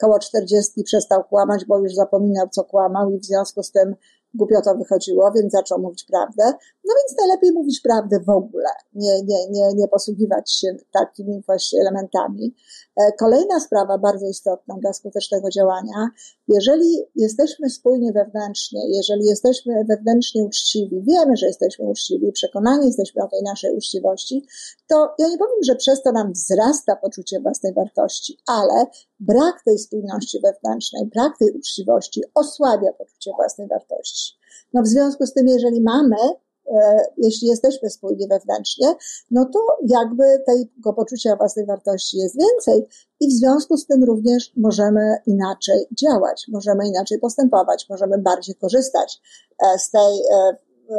koło 0.00 0.18
czterdziestki 0.18 0.84
przestał 0.84 1.24
kłamać, 1.24 1.64
bo 1.64 1.78
już 1.78 1.94
zapominał, 1.94 2.48
co 2.48 2.64
kłamał 2.64 3.10
i 3.10 3.18
w 3.18 3.24
związku 3.24 3.62
z 3.62 3.70
tym 3.72 3.94
głupio 4.34 4.62
to 4.62 4.74
wychodziło, 4.74 5.32
więc 5.32 5.52
zaczął 5.52 5.78
mówić 5.78 6.04
prawdę. 6.04 6.52
No 6.90 6.94
więc 6.98 7.18
najlepiej 7.18 7.52
mówić 7.52 7.80
prawdę 7.80 8.20
w 8.26 8.28
ogóle, 8.28 8.68
nie, 8.94 9.22
nie, 9.22 9.48
nie, 9.50 9.74
nie 9.74 9.88
posługiwać 9.88 10.52
się 10.52 10.76
takimi 10.92 11.42
właśnie 11.46 11.80
elementami. 11.80 12.54
E, 12.96 13.12
kolejna 13.12 13.60
sprawa 13.60 13.98
bardzo 13.98 14.26
istotna 14.26 14.74
dla 14.80 14.92
skutecznego 14.92 15.50
działania, 15.50 16.08
jeżeli 16.48 16.96
jesteśmy 17.14 17.70
spójni 17.70 18.12
wewnętrznie, 18.12 18.80
jeżeli 18.88 19.24
jesteśmy 19.24 19.84
wewnętrznie 19.88 20.44
uczciwi, 20.44 21.02
wiemy, 21.02 21.36
że 21.36 21.46
jesteśmy 21.46 21.84
uczciwi, 21.84 22.32
przekonani 22.32 22.86
jesteśmy 22.86 23.22
o 23.22 23.28
tej 23.28 23.42
naszej 23.42 23.76
uczciwości, 23.76 24.46
to 24.86 25.14
ja 25.18 25.28
nie 25.28 25.38
powiem, 25.38 25.62
że 25.66 25.76
przez 25.76 26.02
to 26.02 26.12
nam 26.12 26.32
wzrasta 26.32 26.96
poczucie 26.96 27.40
własnej 27.40 27.74
wartości, 27.74 28.38
ale 28.46 28.86
brak 29.20 29.62
tej 29.64 29.78
spójności 29.78 30.40
wewnętrznej, 30.40 31.06
brak 31.14 31.38
tej 31.38 31.50
uczciwości 31.50 32.24
osłabia 32.34 32.92
poczucie 32.92 33.30
własnej 33.36 33.68
wartości. 33.68 34.34
No 34.74 34.82
w 34.82 34.86
związku 34.86 35.26
z 35.26 35.32
tym, 35.32 35.48
jeżeli 35.48 35.80
mamy 35.80 36.16
jeśli 37.16 37.48
jesteśmy 37.48 37.90
spójni 37.90 38.28
wewnętrznie, 38.28 38.94
no 39.30 39.44
to 39.44 39.58
jakby 39.86 40.24
tego 40.46 40.92
poczucia 40.92 41.36
własnej 41.36 41.66
wartości 41.66 42.16
jest 42.18 42.36
więcej 42.38 42.86
i 43.20 43.28
w 43.28 43.32
związku 43.32 43.76
z 43.76 43.86
tym 43.86 44.04
również 44.04 44.52
możemy 44.56 45.16
inaczej 45.26 45.86
działać, 46.00 46.46
możemy 46.48 46.88
inaczej 46.88 47.18
postępować, 47.18 47.86
możemy 47.90 48.18
bardziej 48.18 48.54
korzystać 48.54 49.20
e, 49.62 49.78
z 49.78 49.90
tej 49.90 50.14
e, 50.32 50.56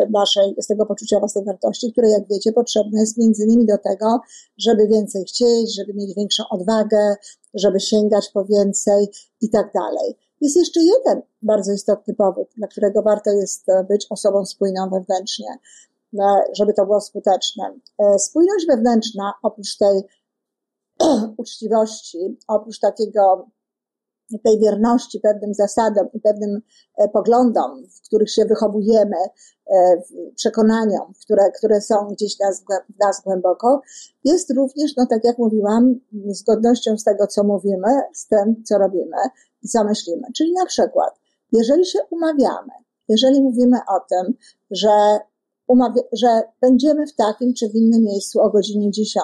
naszej, 0.09 0.55
z 0.61 0.67
tego 0.67 0.85
poczucia 0.85 1.19
własnej 1.19 1.45
wartości, 1.45 1.91
które 1.91 2.09
jak 2.09 2.27
wiecie 2.29 2.51
potrzebne 2.51 2.99
jest 2.99 3.17
między 3.17 3.43
innymi 3.43 3.65
do 3.65 3.77
tego, 3.77 4.19
żeby 4.57 4.87
więcej 4.87 5.25
chcieć, 5.25 5.75
żeby 5.75 5.93
mieć 5.93 6.15
większą 6.15 6.43
odwagę, 6.51 7.15
żeby 7.53 7.79
sięgać 7.79 8.29
po 8.33 8.45
więcej 8.45 9.07
i 9.41 9.49
tak 9.49 9.71
dalej. 9.73 10.17
Jest 10.41 10.55
jeszcze 10.55 10.79
jeden 10.79 11.21
bardzo 11.41 11.71
istotny 11.71 12.13
powód, 12.13 12.47
dla 12.57 12.67
którego 12.67 13.01
warto 13.01 13.31
jest 13.31 13.69
e, 13.69 13.83
być 13.83 14.07
osobą 14.09 14.45
spójną 14.45 14.89
wewnętrznie, 14.89 15.57
e, 16.19 16.25
żeby 16.57 16.73
to 16.73 16.85
było 16.85 17.01
skuteczne. 17.01 17.73
E, 17.99 18.19
spójność 18.19 18.65
wewnętrzna, 18.67 19.33
oprócz 19.43 19.77
tej 19.77 20.01
uczciwości, 21.37 22.37
oprócz 22.47 22.79
takiego 22.79 23.47
tej 24.43 24.59
wierności 24.59 25.19
pewnym 25.19 25.53
zasadom 25.53 26.07
i 26.13 26.19
pewnym 26.19 26.61
poglądom, 27.13 27.87
w 27.87 28.01
których 28.07 28.31
się 28.31 28.45
wychowujemy, 28.45 29.15
przekonaniom, 30.35 31.13
które, 31.21 31.51
które 31.51 31.81
są 31.81 32.07
gdzieś 32.07 32.39
nas, 32.39 32.63
nas 32.99 33.21
głęboko, 33.23 33.81
jest 34.23 34.51
również, 34.51 34.95
no 34.97 35.05
tak 35.09 35.23
jak 35.23 35.37
mówiłam, 35.37 35.99
zgodnością 36.29 36.97
z 36.97 37.03
tego, 37.03 37.27
co 37.27 37.43
mówimy, 37.43 38.01
z 38.13 38.27
tym, 38.27 38.63
co 38.63 38.77
robimy 38.77 39.17
i 39.63 39.67
co 39.67 39.83
myślimy. 39.83 40.27
Czyli 40.35 40.53
na 40.53 40.65
przykład, 40.65 41.19
jeżeli 41.51 41.85
się 41.85 41.99
umawiamy, 42.09 42.73
jeżeli 43.07 43.41
mówimy 43.41 43.77
o 43.87 43.99
tym, 44.09 44.33
że, 44.71 45.19
umawia, 45.67 46.01
że 46.11 46.41
będziemy 46.61 47.07
w 47.07 47.15
takim 47.15 47.53
czy 47.53 47.69
w 47.69 47.75
innym 47.75 48.03
miejscu 48.03 48.41
o 48.41 48.49
godzinie 48.49 48.91
10, 48.91 49.23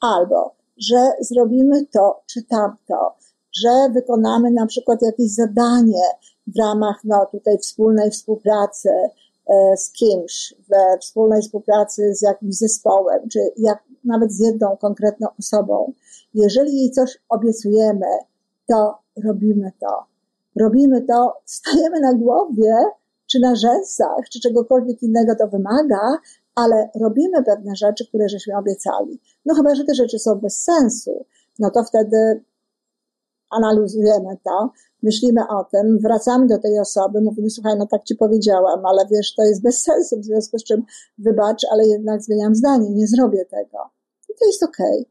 albo 0.00 0.54
że 0.78 1.12
zrobimy 1.20 1.86
to 1.86 2.20
czy 2.26 2.42
tamto, 2.42 3.14
że 3.52 3.90
wykonamy 3.94 4.50
na 4.50 4.66
przykład 4.66 5.02
jakieś 5.02 5.34
zadanie 5.34 6.02
w 6.46 6.58
ramach 6.58 7.00
no, 7.04 7.26
tutaj 7.26 7.58
wspólnej 7.58 8.10
współpracy 8.10 8.90
e, 8.90 9.76
z 9.76 9.92
kimś, 9.92 10.54
we 10.68 10.98
wspólnej 11.00 11.42
współpracy 11.42 12.14
z 12.14 12.22
jakimś 12.22 12.54
zespołem, 12.54 13.28
czy 13.28 13.38
jak, 13.56 13.84
nawet 14.04 14.32
z 14.32 14.40
jedną 14.40 14.76
konkretną 14.76 15.28
osobą. 15.38 15.92
Jeżeli 16.34 16.76
jej 16.76 16.90
coś 16.90 17.18
obiecujemy, 17.28 18.06
to 18.66 18.98
robimy 19.24 19.72
to. 19.80 20.04
Robimy 20.60 21.02
to, 21.02 21.40
stajemy 21.44 22.00
na 22.00 22.14
głowie, 22.14 22.74
czy 23.26 23.40
na 23.40 23.54
rzęsach, 23.54 24.28
czy 24.32 24.40
czegokolwiek 24.40 25.02
innego 25.02 25.34
to 25.36 25.48
wymaga, 25.48 26.18
ale 26.54 26.90
robimy 27.00 27.44
pewne 27.44 27.76
rzeczy, 27.76 28.06
które 28.08 28.28
żeśmy 28.28 28.56
obiecali. 28.56 29.20
No 29.46 29.54
chyba, 29.54 29.74
że 29.74 29.84
te 29.84 29.94
rzeczy 29.94 30.18
są 30.18 30.34
bez 30.34 30.62
sensu, 30.62 31.24
no 31.58 31.70
to 31.70 31.84
wtedy 31.84 32.44
analizujemy 33.50 34.36
to, 34.44 34.70
myślimy 35.02 35.40
o 35.48 35.64
tym, 35.64 35.98
wracamy 35.98 36.46
do 36.46 36.58
tej 36.58 36.78
osoby, 36.78 37.20
mówimy, 37.20 37.50
słuchaj, 37.50 37.78
no 37.78 37.86
tak 37.86 38.04
ci 38.04 38.14
powiedziałam, 38.14 38.86
ale 38.86 39.06
wiesz, 39.10 39.34
to 39.34 39.42
jest 39.42 39.62
bez 39.62 39.82
sensu, 39.82 40.20
w 40.20 40.24
związku 40.24 40.58
z 40.58 40.64
czym 40.64 40.82
wybacz, 41.18 41.62
ale 41.72 41.86
jednak 41.86 42.22
zmieniam 42.22 42.54
zdanie, 42.54 42.90
nie 42.90 43.06
zrobię 43.06 43.44
tego. 43.44 43.78
I 44.28 44.34
to 44.38 44.46
jest 44.46 44.62
okej. 44.62 45.06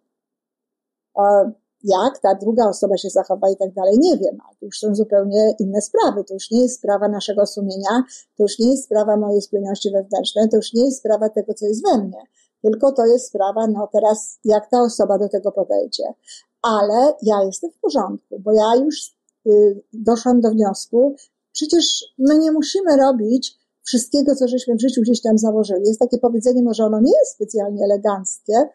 Okay 1.14 1.67
jak 1.84 2.20
ta 2.20 2.36
druga 2.36 2.70
osoba 2.70 2.98
się 2.98 3.10
zachowa 3.10 3.50
i 3.50 3.58
tak 3.58 3.74
dalej, 3.74 3.98
nie 4.00 4.18
wiem, 4.18 4.38
ale 4.48 4.56
to 4.60 4.66
już 4.66 4.80
są 4.80 4.96
zupełnie 4.96 5.56
inne 5.60 5.82
sprawy. 5.82 6.24
To 6.24 6.34
już 6.34 6.52
nie 6.52 6.62
jest 6.62 6.78
sprawa 6.78 7.08
naszego 7.08 7.46
sumienia, 7.46 8.04
to 8.38 8.44
już 8.44 8.60
nie 8.60 8.72
jest 8.72 8.84
sprawa 8.84 9.18
mojej 9.18 9.42
spójności 9.42 9.92
wewnętrznej, 9.92 10.50
to 10.50 10.58
już 10.58 10.74
nie 10.74 10.86
jest 10.86 10.98
sprawa 10.98 11.30
tego, 11.30 11.54
co 11.54 11.66
jest 11.66 11.84
we 11.84 11.98
mnie. 11.98 12.22
Tylko 12.62 12.92
to 12.92 13.06
jest 13.06 13.28
sprawa, 13.28 13.68
no 13.68 13.90
teraz, 13.94 14.40
jak 14.46 14.70
ta 14.70 14.82
osoba 14.82 15.18
do 15.18 15.30
tego 15.30 15.52
podejdzie. 15.52 16.04
Ale 16.62 17.14
ja 17.22 17.44
jestem 17.46 17.72
w 17.72 17.80
porządku, 17.80 18.40
bo 18.40 18.52
ja 18.52 18.76
już 18.76 19.16
y, 19.48 19.82
doszłam 19.94 20.42
do 20.42 20.52
wniosku, 20.52 21.16
przecież 21.52 22.06
my 22.18 22.38
nie 22.38 22.52
musimy 22.52 22.98
robić 22.98 23.58
wszystkiego, 23.84 24.36
co 24.36 24.48
żeśmy 24.48 24.76
w 24.76 24.82
życiu 24.82 25.02
gdzieś 25.02 25.22
tam 25.22 25.38
założyli. 25.38 25.88
Jest 25.88 26.00
takie 26.00 26.18
powiedzenie, 26.18 26.64
może 26.64 26.84
ono 26.84 27.00
nie 27.00 27.14
jest 27.20 27.32
specjalnie 27.32 27.84
eleganckie, 27.84 28.70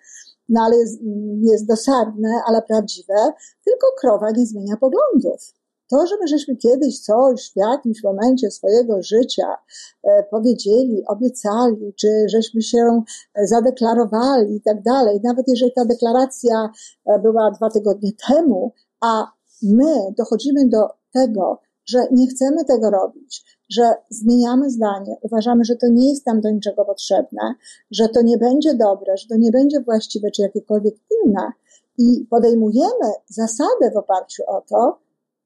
no 0.53 0.63
ale 0.63 0.77
jest, 0.77 0.99
jest 1.41 1.67
dosadne, 1.67 2.41
ale 2.47 2.63
prawdziwe, 2.63 3.33
tylko 3.65 3.87
krowa 4.01 4.31
nie 4.31 4.47
zmienia 4.47 4.77
poglądów. 4.77 5.53
To, 5.91 6.07
że 6.07 6.15
my 6.21 6.29
żeśmy 6.29 6.57
kiedyś 6.57 7.01
coś 7.01 7.53
w 7.53 7.57
jakimś 7.57 8.05
momencie 8.05 8.51
swojego 8.51 9.03
życia 9.03 9.57
e, 10.05 10.23
powiedzieli, 10.31 11.03
obiecali, 11.07 11.95
czy 12.01 12.09
żeśmy 12.29 12.63
się 12.63 13.03
zadeklarowali 13.45 14.57
i 14.57 14.61
tak 14.61 14.83
dalej, 14.83 15.21
nawet 15.25 15.45
jeżeli 15.49 15.73
ta 15.73 15.85
deklaracja 15.85 16.71
e, 17.07 17.19
była 17.19 17.51
dwa 17.51 17.71
tygodnie 17.71 18.11
temu, 18.29 18.73
a 19.01 19.33
my 19.63 19.95
dochodzimy 20.19 20.69
do 20.69 20.89
tego, 21.13 21.61
że 21.87 21.99
nie 22.11 22.27
chcemy 22.27 22.65
tego 22.65 22.91
robić, 22.91 23.59
że 23.73 23.95
zmieniamy 24.11 24.71
zdanie, 24.71 25.17
uważamy, 25.21 25.65
że 25.65 25.77
to 25.77 25.87
nie 25.89 26.09
jest 26.11 26.27
nam 26.27 26.41
do 26.41 26.51
niczego 26.51 26.85
potrzebne, 26.85 27.55
że 27.91 28.09
to 28.09 28.23
nie 28.23 28.39
będzie 28.39 28.75
dobre, 28.75 29.17
że 29.17 29.29
to 29.29 29.37
nie 29.37 29.51
będzie 29.51 29.81
właściwe 29.81 30.31
czy 30.31 30.43
jakiekolwiek 30.43 30.95
inne 31.25 31.53
i 31.99 32.27
podejmujemy 32.31 33.13
zasadę 33.29 33.91
w 33.95 33.97
oparciu 33.97 34.43
o 34.47 34.61
to, 34.61 34.99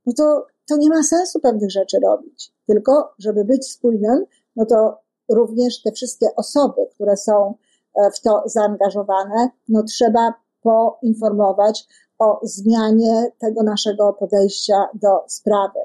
no 0.07 0.13
to, 0.13 0.47
to 0.69 0.77
nie 0.77 0.89
ma 0.89 1.03
sensu 1.03 1.41
pewnych 1.41 1.71
rzeczy 1.71 1.99
robić. 2.05 2.53
Tylko, 2.67 3.15
żeby 3.19 3.45
być 3.45 3.67
spójnym, 3.67 4.25
no 4.57 4.67
to 4.67 4.99
również 5.29 5.83
te 5.83 5.93
wszystkie 5.93 6.27
osoby, 6.37 6.87
które 6.95 7.17
są 7.17 7.55
e, 7.95 8.11
w 8.11 8.21
to 8.21 8.43
zaangażowane, 8.47 9.49
no 9.69 9.83
trzeba 9.83 10.35
poinformować 10.63 11.87
o 12.19 12.41
zmianie 12.43 13.31
tego 13.39 13.63
naszego 13.63 14.13
podejścia 14.13 14.75
do 14.95 15.25
sprawy. 15.27 15.79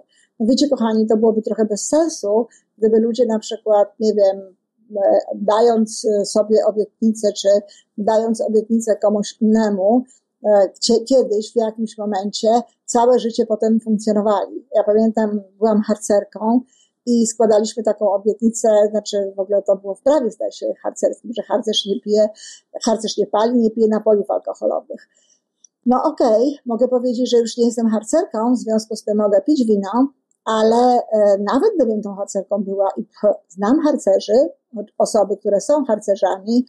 Wiecie, 0.48 0.70
kochani, 0.70 1.08
to 1.08 1.18
byłoby 1.18 1.42
trochę 1.42 1.66
bez 1.66 1.88
sensu, 1.88 2.48
gdyby 2.78 3.00
ludzie 3.00 3.26
na 3.26 3.40
przykład, 3.40 4.00
nie 4.00 4.14
wiem, 4.14 4.56
e, 4.96 5.20
dając 5.36 6.08
sobie 6.26 6.66
obietnicę, 6.66 7.34
czy 7.34 7.50
dając 7.98 8.42
obietnicę 8.42 8.96
komuś 8.96 9.38
innemu, 9.42 10.04
e, 10.46 10.70
kiedyś, 11.06 11.54
w 11.54 11.56
jakimś 11.56 11.98
momencie, 11.98 12.48
całe 12.86 13.20
życie 13.20 13.46
potem 13.46 13.80
funkcjonowali. 13.80 14.68
Ja 14.76 14.84
pamiętam, 14.84 15.42
byłam 15.58 15.82
harcerką 15.82 16.62
i 17.06 17.28
składaliśmy 17.28 17.84
taką 17.84 18.12
obietnicę, 18.12 18.70
znaczy 18.92 19.34
w 19.36 19.40
ogóle 19.40 19.62
to 19.62 19.76
było 19.76 19.96
w 19.96 20.02
prawie, 20.02 20.32
zdaje 20.32 20.52
się, 20.52 20.74
harcerskim, 20.84 21.32
że 21.38 21.44
harcerz 21.44 21.86
nie 21.86 22.00
pije, 22.02 22.30
harcerz 22.86 23.18
nie 23.18 23.28
pali, 23.28 23.60
nie 23.60 23.72
pije 23.72 23.88
napojów 23.88 24.32
alkoholowych. 24.32 25.10
No 25.86 26.04
okej, 26.04 26.48
okay, 26.48 26.60
mogę 26.66 26.88
powiedzieć, 26.88 27.30
że 27.30 27.38
już 27.38 27.58
nie 27.58 27.66
jestem 27.66 27.88
harcerką, 27.88 28.54
w 28.54 28.58
związku 28.58 28.96
z 28.96 29.04
tym 29.04 29.18
mogę 29.18 29.42
pić 29.42 29.66
wino, 29.66 30.14
ale 30.46 31.00
e, 31.14 31.38
nawet 31.40 31.72
gdybym 31.76 32.02
tą 32.02 32.16
harcerką 32.16 32.64
była 32.64 32.90
i 32.98 33.06
znam 33.48 33.80
harcerzy, 33.80 34.50
osoby, 34.98 35.38
które 35.38 35.62
są 35.62 35.86
harcerzami 35.86 36.66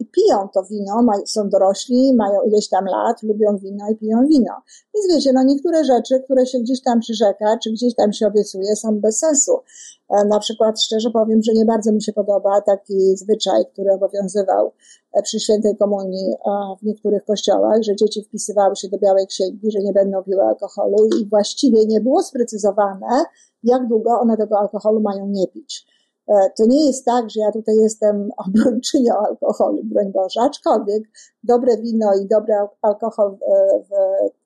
i 0.00 0.06
piją 0.06 0.48
to 0.54 0.64
wino, 0.64 1.06
są 1.26 1.48
dorośli, 1.48 2.14
mają 2.14 2.42
ileś 2.42 2.68
tam 2.68 2.84
lat, 2.84 3.22
lubią 3.22 3.56
wino 3.58 3.90
i 3.90 3.96
piją 3.96 4.26
wino. 4.26 4.52
Więc 4.94 5.14
wiecie, 5.14 5.32
no 5.32 5.44
niektóre 5.44 5.84
rzeczy, 5.84 6.20
które 6.24 6.46
się 6.46 6.58
gdzieś 6.58 6.82
tam 6.82 7.00
przyrzeka, 7.00 7.58
czy 7.62 7.70
gdzieś 7.70 7.94
tam 7.94 8.12
się 8.12 8.26
obiecuje, 8.26 8.76
są 8.76 9.00
bez 9.00 9.18
sensu. 9.18 9.52
E, 10.10 10.24
na 10.24 10.38
przykład 10.38 10.80
szczerze 10.80 11.10
powiem, 11.10 11.42
że 11.42 11.52
nie 11.52 11.64
bardzo 11.64 11.92
mi 11.92 12.02
się 12.02 12.12
podoba 12.12 12.60
taki 12.60 13.16
zwyczaj, 13.16 13.66
który 13.72 13.92
obowiązywał 13.92 14.72
e, 15.12 15.22
przy 15.22 15.40
świętej 15.40 15.76
komunii 15.76 16.34
w 16.80 16.82
niektórych 16.82 17.24
kościołach, 17.24 17.82
że 17.82 17.96
dzieci 17.96 18.22
wpisywały 18.22 18.76
się 18.76 18.88
do 18.88 18.98
białej 18.98 19.26
księgi, 19.26 19.70
że 19.70 19.78
nie 19.78 19.92
będą 19.92 20.22
piły 20.22 20.42
alkoholu 20.42 21.06
i 21.20 21.28
właściwie 21.28 21.86
nie 21.86 22.00
było 22.00 22.22
sprecyzowane, 22.22 23.24
jak 23.62 23.88
długo 23.88 24.10
one 24.20 24.36
tego 24.36 24.58
alkoholu 24.58 25.00
mają 25.00 25.26
nie 25.26 25.48
pić. 25.48 25.93
E, 26.28 26.50
to 26.56 26.66
nie 26.66 26.86
jest 26.86 27.04
tak, 27.04 27.30
że 27.30 27.40
ja 27.40 27.52
tutaj 27.52 27.76
jestem 27.76 28.30
obrończynią 28.46 29.14
alkoholu, 29.14 29.80
broń 29.84 30.12
Boże, 30.12 30.40
aczkolwiek 30.40 31.02
dobre 31.42 31.76
wino 31.76 32.14
i 32.14 32.26
dobry 32.26 32.54
alkohol 32.82 33.38
w 33.90 33.94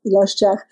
ilościach 0.04 0.66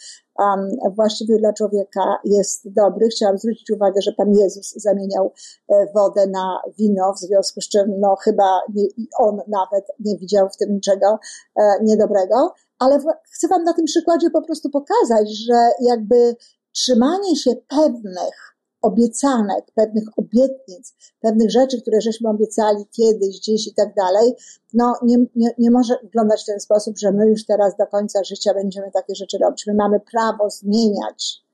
właściwych 0.97 1.39
dla 1.39 1.53
człowieka 1.53 2.19
jest 2.25 2.73
dobry. 2.73 3.09
Chciałam 3.09 3.39
zwrócić 3.39 3.71
uwagę, 3.71 4.03
że 4.03 4.13
Pan 4.13 4.33
Jezus 4.33 4.73
zamieniał 4.73 5.33
e, 5.69 5.87
wodę 5.95 6.27
na 6.27 6.61
wino, 6.79 7.13
w 7.13 7.19
związku 7.19 7.61
z 7.61 7.69
czym 7.69 8.01
no 8.01 8.17
chyba 8.17 8.61
nie, 8.75 8.85
on 9.19 9.41
nawet 9.49 9.85
nie 10.01 10.19
widział 10.19 10.49
w 10.49 10.57
tym 10.57 10.75
niczego 10.75 11.19
e, 11.57 11.63
niedobrego, 11.83 12.53
ale 12.79 12.99
chcę 13.31 13.49
Wam 13.49 13.65
na 13.65 13.75
tym 13.75 13.85
przykładzie 13.85 14.31
po 14.31 14.43
prostu 14.43 14.71
pokazać, 14.71 15.39
że 15.47 15.71
jakby 15.81 16.37
trzymanie 16.73 17.37
się 17.37 17.51
pewnych 17.69 18.56
obiecanek, 18.83 19.65
pewnych 19.75 20.05
obietnic, 20.17 20.95
pewnych 21.21 21.51
rzeczy, 21.51 21.83
które 21.83 22.01
żeśmy 22.01 22.31
obiecali 22.31 22.87
kiedyś, 22.97 23.41
gdzieś 23.41 23.67
i 23.67 23.75
tak 23.75 23.95
dalej, 23.95 24.35
no 24.75 24.95
nie, 25.03 25.17
nie, 25.37 25.51
nie 25.59 25.71
może 25.71 25.95
wyglądać 26.03 26.43
w 26.43 26.47
ten 26.47 26.61
sposób, 26.61 26.99
że 26.99 27.13
my 27.13 27.27
już 27.27 27.47
teraz 27.47 27.77
do 27.77 27.87
końca 27.87 28.25
życia 28.25 28.55
będziemy 28.55 28.91
takie 28.91 29.15
rzeczy 29.15 29.39
robić. 29.39 29.67
My 29.67 29.75
mamy 29.75 30.01
prawo 30.01 30.51
zmieniać 30.51 31.47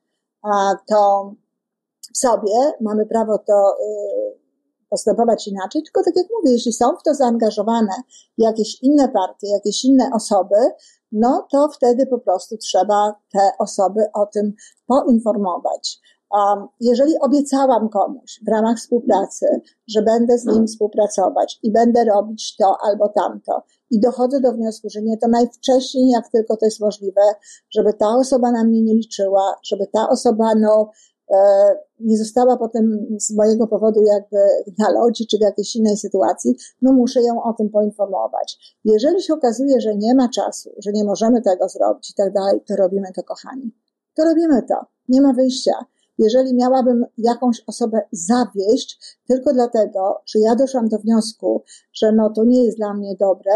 a, 0.43 0.75
to 0.87 1.31
w 2.13 2.17
sobie, 2.17 2.73
mamy 2.81 3.05
prawo 3.05 3.37
to 3.37 3.75
y, 3.79 4.39
postępować 4.89 5.47
inaczej, 5.47 5.83
tylko 5.83 6.03
tak 6.03 6.13
jak 6.15 6.27
mówię, 6.31 6.51
jeśli 6.51 6.73
są 6.73 6.95
w 6.95 7.03
to 7.03 7.13
zaangażowane 7.13 7.93
jakieś 8.37 8.83
inne 8.83 9.09
partie, 9.09 9.47
jakieś 9.47 9.85
inne 9.85 10.09
osoby, 10.13 10.55
no 11.11 11.47
to 11.51 11.69
wtedy 11.75 12.07
po 12.07 12.19
prostu 12.19 12.57
trzeba 12.57 13.15
te 13.33 13.51
osoby 13.59 14.05
o 14.13 14.25
tym 14.25 14.53
poinformować. 14.87 15.99
Jeżeli 16.79 17.19
obiecałam 17.19 17.89
komuś 17.89 18.39
w 18.45 18.49
ramach 18.51 18.77
współpracy, 18.77 19.45
że 19.87 20.01
będę 20.01 20.37
z 20.37 20.45
nim 20.45 20.67
współpracować 20.67 21.59
i 21.63 21.71
będę 21.71 22.05
robić 22.05 22.55
to 22.55 22.77
albo 22.83 23.09
tamto, 23.09 23.63
i 23.91 23.99
dochodzę 23.99 24.41
do 24.41 24.53
wniosku, 24.53 24.89
że 24.89 25.01
nie, 25.01 25.17
to 25.17 25.27
najwcześniej, 25.27 26.09
jak 26.09 26.29
tylko 26.29 26.57
to 26.57 26.65
jest 26.65 26.79
możliwe, 26.79 27.21
żeby 27.71 27.93
ta 27.93 28.15
osoba 28.15 28.51
na 28.51 28.63
mnie 28.63 28.81
nie 28.81 28.93
liczyła, 28.93 29.55
żeby 29.63 29.87
ta 29.87 30.09
osoba, 30.09 30.55
no, 30.55 30.91
e, 31.33 31.37
nie 31.99 32.17
została 32.17 32.57
potem 32.57 33.07
z 33.19 33.35
mojego 33.35 33.67
powodu 33.67 34.03
jakby 34.03 34.37
na 34.79 34.91
lodzi 34.91 35.27
czy 35.27 35.37
w 35.37 35.41
jakiejś 35.41 35.75
innej 35.75 35.97
sytuacji, 35.97 36.55
no 36.81 36.93
muszę 36.93 37.21
ją 37.21 37.43
o 37.43 37.53
tym 37.53 37.69
poinformować. 37.69 38.77
Jeżeli 38.85 39.21
się 39.21 39.33
okazuje, 39.33 39.81
że 39.81 39.95
nie 39.95 40.15
ma 40.15 40.29
czasu, 40.29 40.69
że 40.77 40.91
nie 40.91 41.03
możemy 41.03 41.41
tego 41.41 41.69
zrobić 41.69 42.11
i 42.11 42.13
tak 42.13 42.33
dalej, 42.33 42.61
to 42.67 42.75
robimy 42.75 43.07
to, 43.15 43.23
kochani. 43.23 43.71
To 44.15 44.23
robimy 44.23 44.61
to. 44.61 44.75
Nie 45.09 45.21
ma 45.21 45.33
wyjścia 45.33 45.73
jeżeli 46.17 46.53
miałabym 46.55 47.05
jakąś 47.17 47.63
osobę 47.67 48.01
zawieść 48.11 49.17
tylko 49.27 49.53
dlatego, 49.53 50.21
że 50.25 50.39
ja 50.39 50.55
doszłam 50.55 50.89
do 50.89 50.97
wniosku, 50.97 51.63
że 51.93 52.11
no 52.11 52.29
to 52.29 52.43
nie 52.43 52.63
jest 52.63 52.77
dla 52.77 52.93
mnie 52.93 53.15
dobre, 53.19 53.53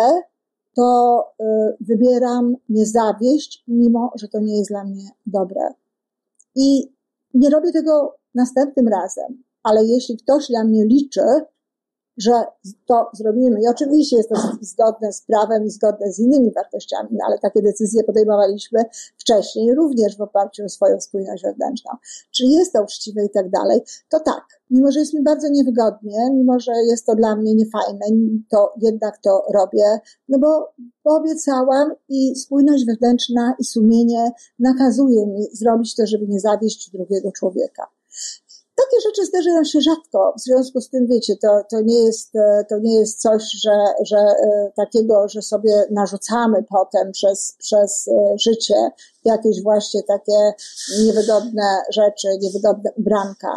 to 0.75 1.23
y, 1.41 1.45
wybieram 1.81 2.55
nie 2.69 2.85
zawieść, 2.85 3.63
mimo 3.67 4.11
że 4.15 4.27
to 4.27 4.39
nie 4.39 4.57
jest 4.57 4.69
dla 4.69 4.83
mnie 4.83 5.09
dobre. 5.25 5.73
I 6.55 6.93
nie 7.33 7.49
robię 7.49 7.71
tego 7.71 8.15
następnym 8.35 8.87
razem, 8.87 9.43
ale 9.63 9.85
jeśli 9.85 10.17
ktoś 10.17 10.47
dla 10.47 10.63
mnie 10.63 10.85
liczy, 10.85 11.25
że 12.17 12.43
to 12.85 13.09
zrobimy. 13.13 13.61
I 13.61 13.67
oczywiście 13.67 14.17
jest 14.17 14.29
to 14.29 14.35
zgodne 14.61 15.13
z 15.13 15.21
prawem 15.21 15.65
i 15.65 15.69
zgodne 15.69 16.11
z 16.11 16.19
innymi 16.19 16.51
wartościami, 16.51 17.09
no 17.11 17.25
ale 17.27 17.39
takie 17.39 17.61
decyzje 17.61 18.03
podejmowaliśmy 18.03 18.83
wcześniej, 19.17 19.75
również 19.75 20.17
w 20.17 20.21
oparciu 20.21 20.65
o 20.65 20.69
swoją 20.69 21.01
spójność 21.01 21.43
wewnętrzną. 21.43 21.91
Czy 22.31 22.45
jest 22.45 22.73
to 22.73 22.83
uczciwe 22.83 23.25
i 23.25 23.29
tak 23.29 23.49
dalej, 23.49 23.81
to 24.09 24.19
tak. 24.19 24.43
Mimo, 24.69 24.91
że 24.91 24.99
jest 24.99 25.13
mi 25.13 25.23
bardzo 25.23 25.49
niewygodnie, 25.49 26.31
mimo, 26.33 26.59
że 26.59 26.71
jest 26.89 27.05
to 27.05 27.15
dla 27.15 27.35
mnie 27.35 27.55
niefajne, 27.55 28.05
to 28.49 28.73
jednak 28.81 29.17
to 29.17 29.43
robię, 29.53 29.99
no 30.29 30.39
bo 30.39 30.73
obiecałam 31.03 31.91
i 32.09 32.35
spójność 32.35 32.85
wewnętrzna 32.85 33.55
i 33.59 33.63
sumienie 33.63 34.31
nakazuje 34.59 35.27
mi 35.27 35.47
zrobić 35.53 35.95
to, 35.95 36.07
żeby 36.07 36.27
nie 36.27 36.39
zawieść 36.39 36.91
drugiego 36.91 37.31
człowieka. 37.31 37.87
Takie 38.77 39.01
rzeczy 39.07 39.25
zdarzają 39.25 39.63
się 39.63 39.81
rzadko, 39.81 40.33
w 40.37 40.41
związku 40.41 40.81
z 40.81 40.89
tym 40.89 41.07
wiecie, 41.07 41.35
to, 41.41 41.63
to, 41.69 41.81
nie, 41.81 42.03
jest, 42.03 42.35
e, 42.35 42.65
to 42.69 42.79
nie 42.79 42.99
jest 42.99 43.21
coś, 43.21 43.43
że, 43.63 44.05
że 44.05 44.17
e, 44.17 44.71
takiego, 44.75 45.27
że 45.29 45.41
sobie 45.41 45.73
narzucamy 45.91 46.63
potem 46.69 47.11
przez, 47.11 47.55
przez 47.59 48.07
e, 48.07 48.37
życie 48.37 48.75
jakieś 49.27 49.63
właśnie 49.63 50.03
takie 50.03 50.53
niewygodne 51.05 51.63
rzeczy, 51.93 52.27
niewygodne 52.41 52.91
ubranka. 52.95 53.55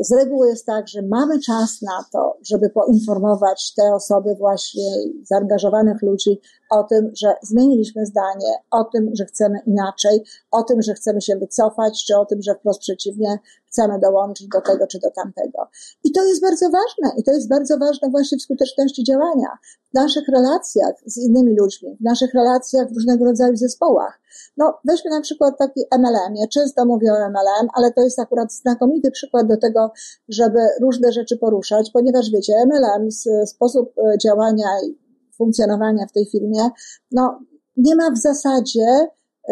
Z 0.00 0.12
reguły 0.12 0.48
jest 0.48 0.66
tak, 0.66 0.88
że 0.88 1.02
mamy 1.02 1.40
czas 1.40 1.82
na 1.82 2.04
to, 2.12 2.36
żeby 2.42 2.70
poinformować 2.70 3.74
te 3.74 3.94
osoby 3.94 4.34
właśnie 4.34 4.90
zaangażowanych 5.24 6.02
ludzi 6.02 6.40
o 6.70 6.84
tym, 6.84 7.10
że 7.16 7.34
zmieniliśmy 7.42 8.06
zdanie, 8.06 8.54
o 8.70 8.84
tym, 8.84 9.10
że 9.14 9.24
chcemy 9.24 9.58
inaczej, 9.66 10.24
o 10.50 10.62
tym, 10.62 10.82
że 10.82 10.94
chcemy 10.94 11.20
się 11.20 11.36
wycofać, 11.36 12.04
czy 12.06 12.16
o 12.16 12.24
tym, 12.24 12.42
że 12.42 12.54
wprost 12.54 12.80
przeciwnie, 12.80 13.38
chcemy 13.66 13.98
dołączyć 13.98 14.48
do 14.48 14.60
tego 14.60 14.86
czy 14.86 14.98
do 14.98 15.10
tamtego. 15.10 15.68
I 16.04 16.12
to 16.12 16.24
jest 16.24 16.42
bardzo 16.42 16.66
ważne 16.70 17.20
i 17.20 17.24
to 17.24 17.32
jest 17.32 17.48
bardzo 17.48 17.78
ważne 17.78 18.10
właśnie 18.10 18.38
w 18.38 18.42
skuteczności 18.42 19.04
działania, 19.04 19.48
naszych 19.96 20.28
relacjach 20.28 20.94
z 21.06 21.16
innymi 21.16 21.56
ludźmi, 21.56 21.96
w 22.00 22.04
naszych 22.04 22.34
relacjach 22.34 22.88
w 22.88 22.94
różnego 22.94 23.24
rodzaju 23.24 23.56
zespołach. 23.56 24.20
No, 24.56 24.78
weźmy 24.84 25.10
na 25.10 25.20
przykład 25.20 25.58
taki 25.58 25.80
MLM. 25.98 26.36
Ja 26.36 26.46
często 26.46 26.84
mówię 26.84 27.12
o 27.12 27.28
MLM, 27.28 27.68
ale 27.74 27.92
to 27.92 28.00
jest 28.00 28.18
akurat 28.18 28.52
znakomity 28.52 29.10
przykład 29.10 29.46
do 29.46 29.56
tego, 29.56 29.92
żeby 30.28 30.58
różne 30.80 31.12
rzeczy 31.12 31.36
poruszać, 31.36 31.90
ponieważ 31.90 32.30
wiecie, 32.30 32.52
MLM, 32.66 33.10
sposób 33.46 33.92
e, 33.98 34.18
działania 34.18 34.68
i 34.86 34.98
funkcjonowania 35.36 36.06
w 36.06 36.12
tej 36.12 36.26
firmie, 36.26 36.70
no, 37.12 37.38
nie 37.76 37.96
ma 37.96 38.10
w 38.10 38.18
zasadzie 38.18 38.86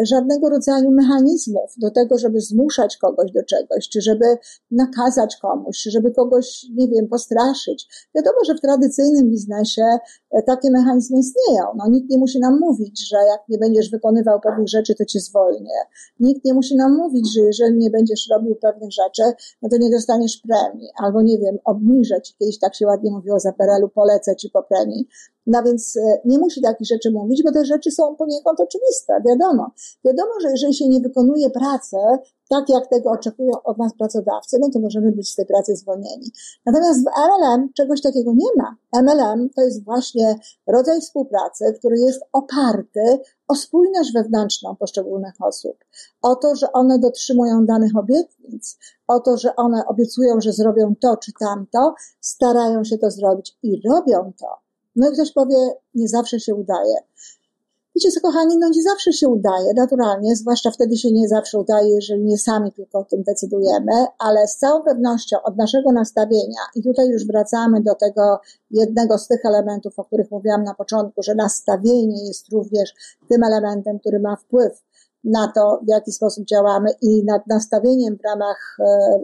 żadnego 0.03 0.49
rodzaju 0.49 0.91
mechanizmów 0.91 1.73
do 1.77 1.91
tego, 1.91 2.17
żeby 2.17 2.41
zmuszać 2.41 2.97
kogoś 2.97 3.31
do 3.31 3.43
czegoś, 3.43 3.89
czy 3.89 4.01
żeby 4.01 4.25
nakazać 4.71 5.37
komuś, 5.41 5.83
czy 5.83 5.91
żeby 5.91 6.11
kogoś, 6.11 6.65
nie 6.75 6.87
wiem, 6.87 7.07
postraszyć. 7.07 7.87
Wiadomo, 8.15 8.37
że 8.45 8.55
w 8.55 8.61
tradycyjnym 8.61 9.29
biznesie 9.29 9.83
e, 10.31 10.43
takie 10.43 10.71
mechanizmy 10.71 11.19
istnieją. 11.19 11.63
No, 11.77 11.89
nikt 11.89 12.09
nie 12.09 12.17
musi 12.17 12.39
nam 12.39 12.59
mówić, 12.59 13.09
że 13.09 13.17
jak 13.17 13.41
nie 13.49 13.57
będziesz 13.57 13.91
wykonywał 13.91 14.39
pewnych 14.39 14.67
rzeczy, 14.67 14.95
to 14.95 15.05
cię 15.05 15.19
zwolnię. 15.19 15.79
Nikt 16.19 16.45
nie 16.45 16.53
musi 16.53 16.75
nam 16.75 16.97
mówić, 16.97 17.33
że 17.33 17.41
jeżeli 17.41 17.77
nie 17.77 17.89
będziesz 17.89 18.27
robił 18.31 18.55
pewnych 18.55 18.91
rzeczy, 18.91 19.23
no 19.61 19.69
to 19.69 19.77
nie 19.77 19.91
dostaniesz 19.91 20.41
premii. 20.47 20.89
Albo, 21.03 21.21
nie 21.21 21.37
wiem, 21.37 21.57
obniżę 21.65 22.21
ci, 22.21 22.33
kiedyś 22.39 22.59
tak 22.59 22.75
się 22.75 22.85
ładnie 22.85 23.11
mówiło 23.11 23.39
za 23.39 23.53
PRL-u, 23.53 23.89
polecę 23.89 24.35
ci 24.35 24.49
po 24.49 24.63
premii. 24.63 25.07
No 25.47 25.63
więc 25.63 25.97
e, 25.97 26.21
nie 26.25 26.39
musi 26.39 26.61
takich 26.61 26.87
rzeczy 26.87 27.11
mówić, 27.11 27.43
bo 27.43 27.51
te 27.51 27.65
rzeczy 27.65 27.91
są 27.91 28.15
poniekąd 28.15 28.59
oczywiste, 28.59 29.21
wiadomo. 29.27 29.71
Wiadomo, 30.05 30.31
że 30.41 30.51
jeżeli 30.51 30.73
się 30.73 30.87
nie 30.87 30.99
wykonuje 30.99 31.49
pracy 31.49 31.97
tak, 32.49 32.69
jak 32.69 32.87
tego 32.87 33.11
oczekują 33.11 33.51
od 33.63 33.77
nas 33.77 33.93
pracodawcy, 33.93 34.57
no 34.61 34.69
to 34.73 34.79
możemy 34.79 35.11
być 35.11 35.31
z 35.31 35.35
tej 35.35 35.45
pracy 35.45 35.75
zwolnieni. 35.75 36.31
Natomiast 36.65 36.99
w 36.99 37.09
MLM 37.29 37.73
czegoś 37.73 38.01
takiego 38.01 38.31
nie 38.33 38.47
ma. 38.57 38.75
MLM 39.01 39.49
to 39.49 39.61
jest 39.61 39.83
właśnie 39.83 40.35
rodzaj 40.67 41.01
współpracy, 41.01 41.73
który 41.79 41.99
jest 41.99 42.21
oparty 42.33 43.19
o 43.47 43.55
spójność 43.55 44.13
wewnętrzną 44.13 44.75
poszczególnych 44.75 45.33
osób, 45.41 45.77
o 46.21 46.35
to, 46.35 46.55
że 46.55 46.71
one 46.71 46.99
dotrzymują 46.99 47.65
danych 47.65 47.91
obietnic, 47.97 48.77
o 49.07 49.19
to, 49.19 49.37
że 49.37 49.55
one 49.55 49.85
obiecują, 49.87 50.41
że 50.41 50.53
zrobią 50.53 50.95
to 51.01 51.17
czy 51.17 51.31
tamto, 51.39 51.95
starają 52.21 52.83
się 52.83 52.97
to 52.97 53.11
zrobić 53.11 53.57
i 53.63 53.81
robią 53.89 54.31
to. 54.39 54.64
No 54.95 55.09
i 55.09 55.13
ktoś 55.13 55.31
powie, 55.31 55.57
nie 55.93 56.07
zawsze 56.07 56.39
się 56.39 56.55
udaje. 56.55 56.95
Wiecie 57.95 58.11
co, 58.11 58.21
kochani, 58.21 58.57
no 58.57 58.69
nie 58.69 58.83
zawsze 58.83 59.13
się 59.13 59.29
udaje, 59.29 59.73
naturalnie, 59.75 60.35
zwłaszcza 60.35 60.71
wtedy 60.71 60.97
się 60.97 61.11
nie 61.11 61.27
zawsze 61.27 61.59
udaje, 61.59 61.95
jeżeli 61.95 62.23
nie 62.23 62.37
sami 62.37 62.71
tylko 62.71 62.99
o 62.99 63.03
tym 63.03 63.23
decydujemy, 63.23 63.91
ale 64.19 64.47
z 64.47 64.57
całą 64.57 64.83
pewnością 64.83 65.37
od 65.43 65.57
naszego 65.57 65.91
nastawienia, 65.91 66.59
i 66.75 66.83
tutaj 66.83 67.07
już 67.07 67.27
wracamy 67.27 67.81
do 67.81 67.95
tego 67.95 68.39
jednego 68.71 69.17
z 69.17 69.27
tych 69.27 69.45
elementów, 69.45 69.99
o 69.99 70.03
których 70.03 70.31
mówiłam 70.31 70.63
na 70.63 70.73
początku, 70.73 71.23
że 71.23 71.35
nastawienie 71.35 72.27
jest 72.27 72.49
również 72.49 72.93
tym 73.29 73.43
elementem, 73.43 73.99
który 73.99 74.19
ma 74.19 74.35
wpływ 74.35 74.84
na 75.25 75.51
to, 75.55 75.79
w 75.83 75.87
jaki 75.87 76.11
sposób 76.11 76.45
działamy 76.45 76.89
i 77.01 77.23
nad 77.23 77.47
nastawieniem 77.47 78.17
w 78.17 78.23
ramach 78.25 78.77
e, 78.79 79.19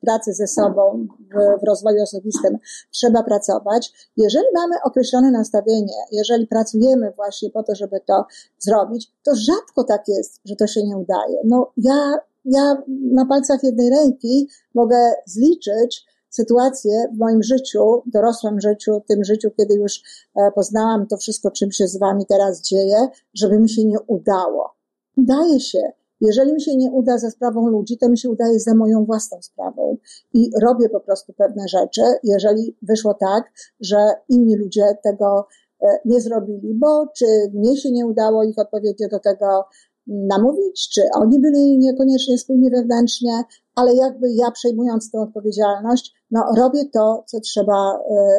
pracy 0.00 0.32
ze 0.32 0.46
sobą 0.46 1.06
w, 1.20 1.60
w 1.60 1.66
rozwoju 1.66 2.02
osobistym 2.02 2.58
trzeba 2.90 3.22
pracować. 3.22 4.10
Jeżeli 4.16 4.46
mamy 4.54 4.74
określone 4.84 5.30
nastawienie, 5.30 5.94
jeżeli 6.12 6.46
pracujemy 6.46 7.12
właśnie 7.16 7.50
po 7.50 7.62
to, 7.62 7.74
żeby 7.74 8.00
to 8.06 8.24
zrobić, 8.58 9.12
to 9.22 9.32
rzadko 9.34 9.84
tak 9.84 10.02
jest, 10.08 10.40
że 10.44 10.56
to 10.56 10.66
się 10.66 10.84
nie 10.84 10.96
udaje. 10.96 11.36
No 11.44 11.72
ja, 11.76 12.18
ja 12.44 12.82
na 13.12 13.26
palcach 13.26 13.62
jednej 13.62 13.90
ręki 13.90 14.48
mogę 14.74 15.12
zliczyć, 15.26 16.06
sytuacje 16.30 17.08
w 17.14 17.18
moim 17.18 17.42
życiu, 17.42 18.02
dorosłym 18.06 18.60
życiu, 18.60 19.02
tym 19.08 19.24
życiu, 19.24 19.50
kiedy 19.56 19.74
już 19.74 20.02
e, 20.36 20.50
poznałam 20.54 21.06
to 21.06 21.16
wszystko, 21.16 21.50
czym 21.50 21.72
się 21.72 21.88
z 21.88 21.98
Wami 21.98 22.26
teraz 22.26 22.62
dzieje, 22.62 23.08
żeby 23.34 23.58
mi 23.58 23.68
się 23.68 23.84
nie 23.84 24.00
udało. 24.00 24.79
Udaje 25.16 25.60
się. 25.60 25.92
Jeżeli 26.20 26.52
mi 26.52 26.60
się 26.60 26.76
nie 26.76 26.90
uda 26.90 27.18
za 27.18 27.30
sprawą 27.30 27.68
ludzi, 27.68 27.98
to 27.98 28.08
mi 28.08 28.18
się 28.18 28.30
udaje 28.30 28.60
za 28.60 28.74
moją 28.74 29.04
własną 29.04 29.42
sprawą. 29.42 29.96
I 30.34 30.50
robię 30.62 30.88
po 30.88 31.00
prostu 31.00 31.32
pewne 31.32 31.68
rzeczy, 31.68 32.02
jeżeli 32.24 32.76
wyszło 32.82 33.14
tak, 33.14 33.52
że 33.80 33.96
inni 34.28 34.56
ludzie 34.56 34.84
tego 35.04 35.46
e, 35.82 35.98
nie 36.04 36.20
zrobili, 36.20 36.74
bo 36.74 37.06
czy 37.16 37.26
mnie 37.54 37.76
się 37.76 37.92
nie 37.92 38.06
udało 38.06 38.44
ich 38.44 38.58
odpowiednio 38.58 39.08
do 39.08 39.18
tego 39.18 39.64
namówić, 40.06 40.88
czy 40.94 41.02
oni 41.14 41.40
byli 41.40 41.78
niekoniecznie 41.78 42.38
spójni 42.38 42.70
wewnętrznie, 42.70 43.42
ale 43.74 43.94
jakby 43.94 44.32
ja 44.32 44.50
przejmując 44.50 45.10
tę 45.10 45.20
odpowiedzialność, 45.20 46.14
no 46.30 46.44
robię 46.56 46.84
to, 46.92 47.24
co 47.26 47.40
trzeba 47.40 47.98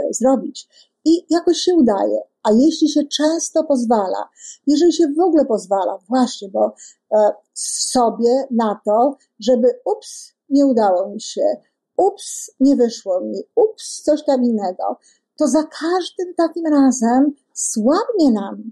y, 0.10 0.14
zrobić. 0.14 0.68
I 1.06 1.26
jakoś 1.30 1.58
się 1.58 1.74
udaje. 1.74 2.20
A 2.44 2.52
jeśli 2.52 2.90
się 2.90 3.02
często 3.04 3.64
pozwala, 3.64 4.30
jeżeli 4.68 4.94
się 4.94 5.08
w 5.18 5.20
ogóle 5.20 5.46
pozwala, 5.46 5.98
właśnie, 6.10 6.50
bo 6.50 6.76
e, 7.12 7.32
sobie 7.54 8.48
na 8.52 8.80
to, 8.86 9.18
żeby 9.40 9.80
ups, 9.86 10.34
nie 10.50 10.66
udało 10.66 11.10
mi 11.10 11.22
się, 11.22 11.56
ups, 11.98 12.52
nie 12.60 12.76
wyszło 12.76 13.22
mi, 13.22 13.44
ups, 13.56 14.02
coś 14.04 14.26
tam 14.26 14.44
innego, 14.44 15.00
to 15.38 15.48
za 15.48 15.64
każdym 15.64 16.34
takim 16.38 16.66
razem 16.66 17.34
słabnie 17.54 18.32
nam 18.32 18.72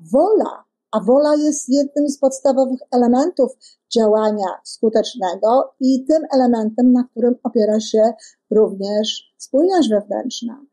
wola, 0.00 0.64
a 0.90 1.00
wola 1.00 1.36
jest 1.36 1.68
jednym 1.68 2.08
z 2.08 2.18
podstawowych 2.18 2.80
elementów 2.90 3.52
działania 3.94 4.60
skutecznego 4.64 5.74
i 5.80 6.04
tym 6.04 6.22
elementem, 6.30 6.92
na 6.92 7.04
którym 7.04 7.34
opiera 7.42 7.80
się 7.80 8.12
również 8.50 9.34
spójność 9.38 9.88
wewnętrzna. 9.88 10.64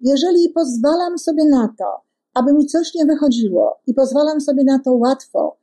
Jeżeli 0.00 0.48
pozwalam 0.48 1.18
sobie 1.18 1.44
na 1.44 1.74
to, 1.78 2.00
aby 2.34 2.52
mi 2.52 2.66
coś 2.66 2.94
nie 2.94 3.06
wychodziło 3.06 3.78
i 3.86 3.94
pozwalam 3.94 4.40
sobie 4.40 4.64
na 4.64 4.78
to 4.78 4.92
łatwo, 4.92 5.56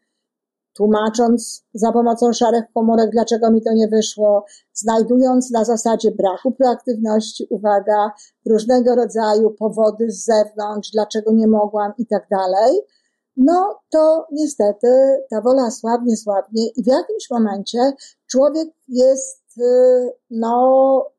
tłumacząc 0.74 1.66
za 1.74 1.92
pomocą 1.92 2.34
szarych 2.34 2.64
komórek, 2.74 3.10
dlaczego 3.12 3.52
mi 3.52 3.62
to 3.62 3.74
nie 3.74 3.88
wyszło, 3.88 4.46
znajdując 4.74 5.52
na 5.52 5.66
zasadzie 5.66 6.12
braku 6.12 6.52
proaktywności, 6.52 7.48
uwaga, 7.50 8.12
różnego 8.50 8.96
rodzaju 8.96 9.52
powody 9.52 10.12
z 10.12 10.26
zewnątrz, 10.26 10.92
dlaczego 10.92 11.32
nie 11.32 11.48
mogłam 11.48 11.94
i 11.98 12.08
tak 12.08 12.28
dalej, 12.32 12.82
no 13.38 13.80
to 13.90 14.28
niestety 14.32 14.88
ta 15.30 15.42
wola 15.42 15.72
słabnie, 15.72 16.18
słabnie 16.18 16.68
i 16.68 16.84
w 16.84 16.88
jakimś 16.88 17.30
momencie 17.32 17.94
człowiek 18.28 18.70
jest, 18.88 19.58
y, 19.58 20.12
no, 20.30 21.15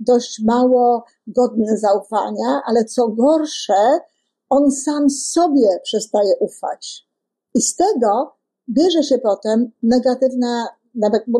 dość 0.00 0.42
mało 0.44 1.04
godny 1.26 1.78
zaufania, 1.78 2.62
ale 2.66 2.84
co 2.84 3.08
gorsze, 3.08 4.00
on 4.50 4.70
sam 4.70 5.10
sobie 5.10 5.80
przestaje 5.82 6.36
ufać. 6.40 7.08
I 7.54 7.62
z 7.62 7.76
tego 7.76 8.36
bierze 8.68 9.02
się 9.02 9.18
potem 9.18 9.70
negatywne, 9.82 10.66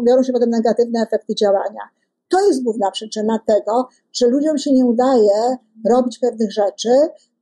biorą 0.07 0.23
się 0.23 0.33
potem 0.33 0.51
negatywne 0.51 1.03
efekty 1.03 1.35
działania. 1.35 1.81
To 2.29 2.47
jest 2.47 2.62
główna 2.62 2.90
przyczyna 2.90 3.38
tego, 3.47 3.88
że 4.12 4.27
ludziom 4.27 4.59
się 4.59 4.73
nie 4.73 4.87
udaje 4.87 5.57
robić 5.90 6.19
pewnych 6.19 6.53
rzeczy, 6.53 6.90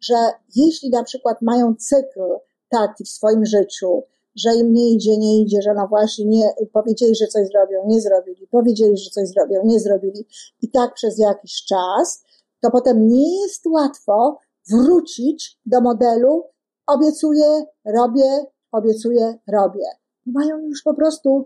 że 0.01 0.15
jeśli 0.57 0.91
na 0.91 1.03
przykład 1.05 1.43
mają 1.43 1.75
cykl 1.75 2.21
taki 2.69 3.05
w 3.05 3.09
swoim 3.09 3.47
życiu, 3.47 4.03
że 4.37 4.55
im 4.55 4.73
nie 4.73 4.91
idzie, 4.91 5.19
nie 5.19 5.43
idzie, 5.43 5.63
że 5.63 5.75
no 5.75 5.89
właśnie 5.89 6.25
nie, 6.25 6.55
powiedzieli, 6.73 7.15
że 7.15 7.27
coś 7.27 7.49
zrobią, 7.49 7.87
nie 7.87 8.01
zrobili, 8.01 8.47
powiedzieli, 8.47 8.97
że 8.97 9.11
coś 9.11 9.29
zrobią, 9.29 9.61
nie 9.65 9.81
zrobili 9.81 10.27
i 10.63 10.71
tak 10.71 10.95
przez 10.95 11.19
jakiś 11.19 11.65
czas, 11.65 12.25
to 12.61 12.71
potem 12.71 13.09
nie 13.09 13.43
jest 13.43 13.67
łatwo 13.67 14.39
wrócić 14.71 15.59
do 15.67 15.81
modelu 15.81 16.45
obiecuję, 16.87 17.65
robię, 17.85 18.47
obiecuję, 18.73 19.39
robię. 19.53 19.87
Mają 20.27 20.59
już 20.59 20.83
po 20.83 20.95
prostu 20.95 21.45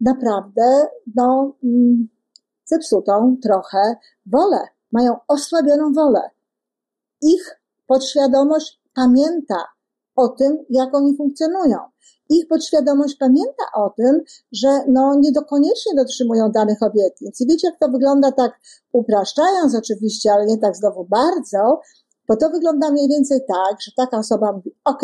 naprawdę, 0.00 0.86
no, 1.14 1.56
mm, 1.64 2.08
zepsutą 2.64 3.36
trochę 3.42 3.96
wolę. 4.26 4.58
Mają 4.92 5.16
osłabioną 5.28 5.92
wolę. 5.92 6.20
Ich 7.22 7.60
podświadomość 7.86 8.80
pamięta 8.94 9.64
o 10.18 10.28
tym, 10.28 10.64
jak 10.70 10.94
oni 10.94 11.16
funkcjonują 11.16 11.78
ich 12.30 12.48
podświadomość 12.48 13.16
pamięta 13.16 13.64
o 13.74 13.90
tym, 13.90 14.22
że 14.52 14.68
no 14.88 15.14
nie 15.14 15.32
dokoniecznie 15.32 15.94
dotrzymują 15.94 16.52
danych 16.52 16.82
obietnic. 16.82 17.40
I 17.40 17.46
wiecie, 17.46 17.68
jak 17.68 17.78
to 17.78 17.88
wygląda 17.88 18.32
tak 18.32 18.60
upraszczając 18.92 19.74
oczywiście, 19.74 20.32
ale 20.32 20.46
nie 20.46 20.58
tak 20.58 20.76
znowu 20.76 21.04
bardzo, 21.04 21.80
bo 22.28 22.36
to 22.36 22.50
wygląda 22.50 22.90
mniej 22.90 23.08
więcej 23.08 23.40
tak, 23.48 23.80
że 23.80 23.92
taka 23.96 24.18
osoba 24.18 24.52
mówi, 24.52 24.76
ok, 24.84 25.02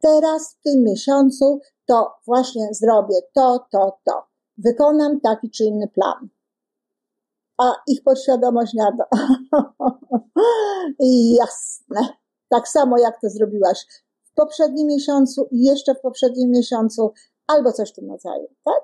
teraz 0.00 0.54
w 0.54 0.62
tym 0.62 0.84
miesiącu 0.84 1.60
to 1.86 2.12
właśnie 2.26 2.68
zrobię 2.72 3.16
to, 3.34 3.66
to, 3.72 3.98
to. 4.04 4.22
Wykonam 4.58 5.20
taki 5.20 5.50
czy 5.50 5.64
inny 5.64 5.88
plan. 5.88 6.28
A 7.58 7.72
ich 7.86 8.02
podświadomość 8.02 8.74
na 8.74 8.96
to. 8.96 9.18
Jasne. 11.38 12.08
Tak 12.48 12.68
samo 12.68 12.98
jak 12.98 13.20
to 13.20 13.30
zrobiłaś 13.30 13.86
poprzednim 14.38 14.86
miesiącu 14.86 15.48
i 15.50 15.64
jeszcze 15.64 15.94
w 15.94 16.00
poprzednim 16.00 16.50
miesiącu, 16.50 17.12
albo 17.46 17.72
coś 17.72 17.90
w 17.92 17.94
tym 17.94 18.10
rodzaju, 18.10 18.48
tak? 18.64 18.82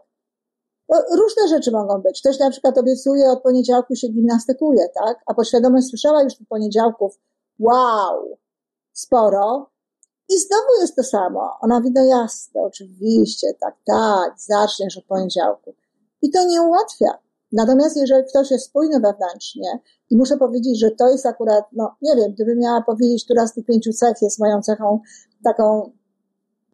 Różne 1.13 1.49
rzeczy 1.49 1.71
mogą 1.71 2.03
być. 2.03 2.21
Ktoś 2.21 2.39
na 2.39 2.51
przykład 2.51 2.79
obiecuje, 2.79 3.31
od 3.31 3.43
poniedziałku 3.43 3.95
się 3.95 4.09
gimnastykuje, 4.09 4.89
tak? 4.95 5.23
A 5.27 5.35
podświadomość 5.35 5.89
słyszała 5.89 6.23
już 6.23 6.37
tych 6.37 6.49
poniedziałków, 6.49 7.19
wow, 7.59 8.39
sporo. 8.93 9.71
I 10.29 10.39
znowu 10.39 10.81
jest 10.81 10.97
to 10.97 11.03
samo. 11.03 11.51
Ona 11.61 11.81
mówi, 11.81 11.93
no 11.95 12.05
jasne, 12.05 12.61
oczywiście, 12.63 13.55
tak, 13.61 13.75
tak, 13.87 14.35
zaczniesz 14.37 14.99
od 14.99 15.05
poniedziałku. 15.05 15.75
I 16.23 16.31
to 16.31 16.45
nie 16.45 16.63
ułatwia. 16.63 17.19
Natomiast 17.55 17.97
jeżeli 17.97 18.25
ktoś 18.25 18.51
jest 18.51 18.67
spójny 18.67 19.01
wewnętrznie 19.01 19.79
i 20.11 20.17
muszę 20.17 20.37
powiedzieć, 20.37 20.81
że 20.81 20.91
to 20.91 21.09
jest 21.09 21.27
akurat, 21.27 21.65
no 21.73 21.97
nie 22.03 22.17
wiem, 22.17 22.33
gdybym 22.33 22.59
miała 22.59 22.83
powiedzieć, 22.83 23.25
która 23.25 23.47
z 23.47 23.55
tych 23.55 23.65
pięciu 23.65 23.93
cech 23.93 24.23
jest 24.23 24.39
moją 24.39 24.63
cechą 24.63 25.01
taką 25.45 25.93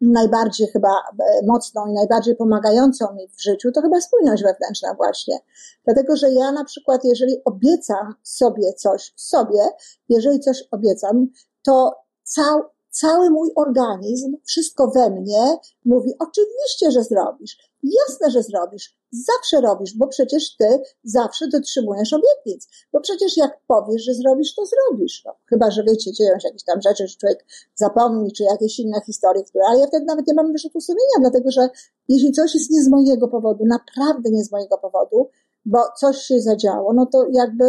najbardziej 0.01 0.67
chyba 0.67 0.89
e, 0.89 1.45
mocną 1.45 1.87
i 1.87 1.93
najbardziej 1.93 2.35
pomagającą 2.35 3.13
mi 3.13 3.27
w 3.27 3.41
życiu, 3.43 3.71
to 3.71 3.81
chyba 3.81 4.01
spójność 4.01 4.43
wewnętrzna 4.43 4.93
właśnie. 4.93 5.39
Dlatego, 5.85 6.15
że 6.15 6.31
ja 6.31 6.51
na 6.51 6.63
przykład, 6.63 7.01
jeżeli 7.03 7.43
obiecam 7.45 8.15
sobie 8.23 8.73
coś, 8.73 9.13
sobie, 9.15 9.69
jeżeli 10.09 10.39
coś 10.39 10.63
obiecam, 10.71 11.27
to 11.63 11.95
cał, 12.23 12.61
cały 12.89 13.29
mój 13.29 13.51
organizm, 13.55 14.37
wszystko 14.45 14.87
we 14.87 15.09
mnie 15.09 15.57
mówi, 15.85 16.13
oczywiście, 16.19 16.91
że 16.91 17.03
zrobisz, 17.03 17.57
jasne, 17.83 18.31
że 18.31 18.43
zrobisz, 18.43 19.00
zawsze 19.11 19.61
robisz, 19.61 19.97
bo 19.97 20.07
przecież 20.07 20.55
ty 20.55 20.81
zawsze 21.03 21.47
dotrzymujesz 21.47 22.13
obietnic. 22.13 22.67
Bo 22.93 22.99
przecież 22.99 23.37
jak 23.37 23.59
powiesz, 23.67 24.03
że 24.03 24.13
zrobisz, 24.13 24.55
to 24.55 24.65
zrobisz. 24.65 25.23
No, 25.25 25.35
chyba, 25.45 25.71
że 25.71 25.83
wiecie, 25.83 26.11
dzieją 26.13 26.39
się 26.39 26.47
jakieś 26.47 26.63
tam 26.63 26.81
rzeczy, 26.81 27.07
że 27.07 27.15
człowiek 27.15 27.45
zapomni, 27.75 28.31
czy 28.31 28.43
jakieś 28.43 28.79
inne 28.79 29.01
historie, 29.05 29.43
które, 29.43 29.63
ale 29.69 29.79
ja 29.79 29.87
wtedy 29.87 30.05
nawet 30.05 30.27
nie 30.27 30.33
mam 30.33 30.51
wyrzutu 30.51 30.81
sumienia, 30.81 31.19
dlatego 31.19 31.51
że 31.51 31.69
jeśli 32.07 32.31
coś 32.31 32.55
jest 32.55 32.71
nie 32.71 32.83
z 32.83 32.89
mojego 32.89 33.27
powodu, 33.27 33.65
naprawdę 33.65 34.29
nie 34.29 34.43
z 34.43 34.51
mojego 34.51 34.77
powodu, 34.77 35.29
bo 35.65 35.79
coś 35.97 36.17
się 36.17 36.41
zadziało, 36.41 36.93
no 36.93 37.05
to 37.05 37.27
jakby 37.31 37.65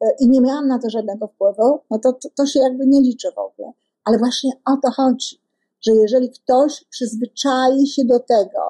e, 0.00 0.10
i 0.20 0.28
nie 0.28 0.40
miałam 0.40 0.68
na 0.68 0.78
to 0.78 0.90
żadnego 0.90 1.26
wpływu, 1.26 1.80
no 1.90 1.98
to, 1.98 2.12
to, 2.12 2.28
to 2.36 2.46
się 2.46 2.60
jakby 2.60 2.86
nie 2.86 3.00
liczy 3.00 3.32
w 3.32 3.38
ogóle. 3.38 3.72
Ale 4.04 4.18
właśnie 4.18 4.50
o 4.66 4.76
to 4.82 4.90
chodzi, 4.90 5.40
że 5.80 5.92
jeżeli 5.92 6.30
ktoś 6.30 6.84
przyzwyczai 6.84 7.86
się 7.86 8.04
do 8.04 8.20
tego, 8.20 8.60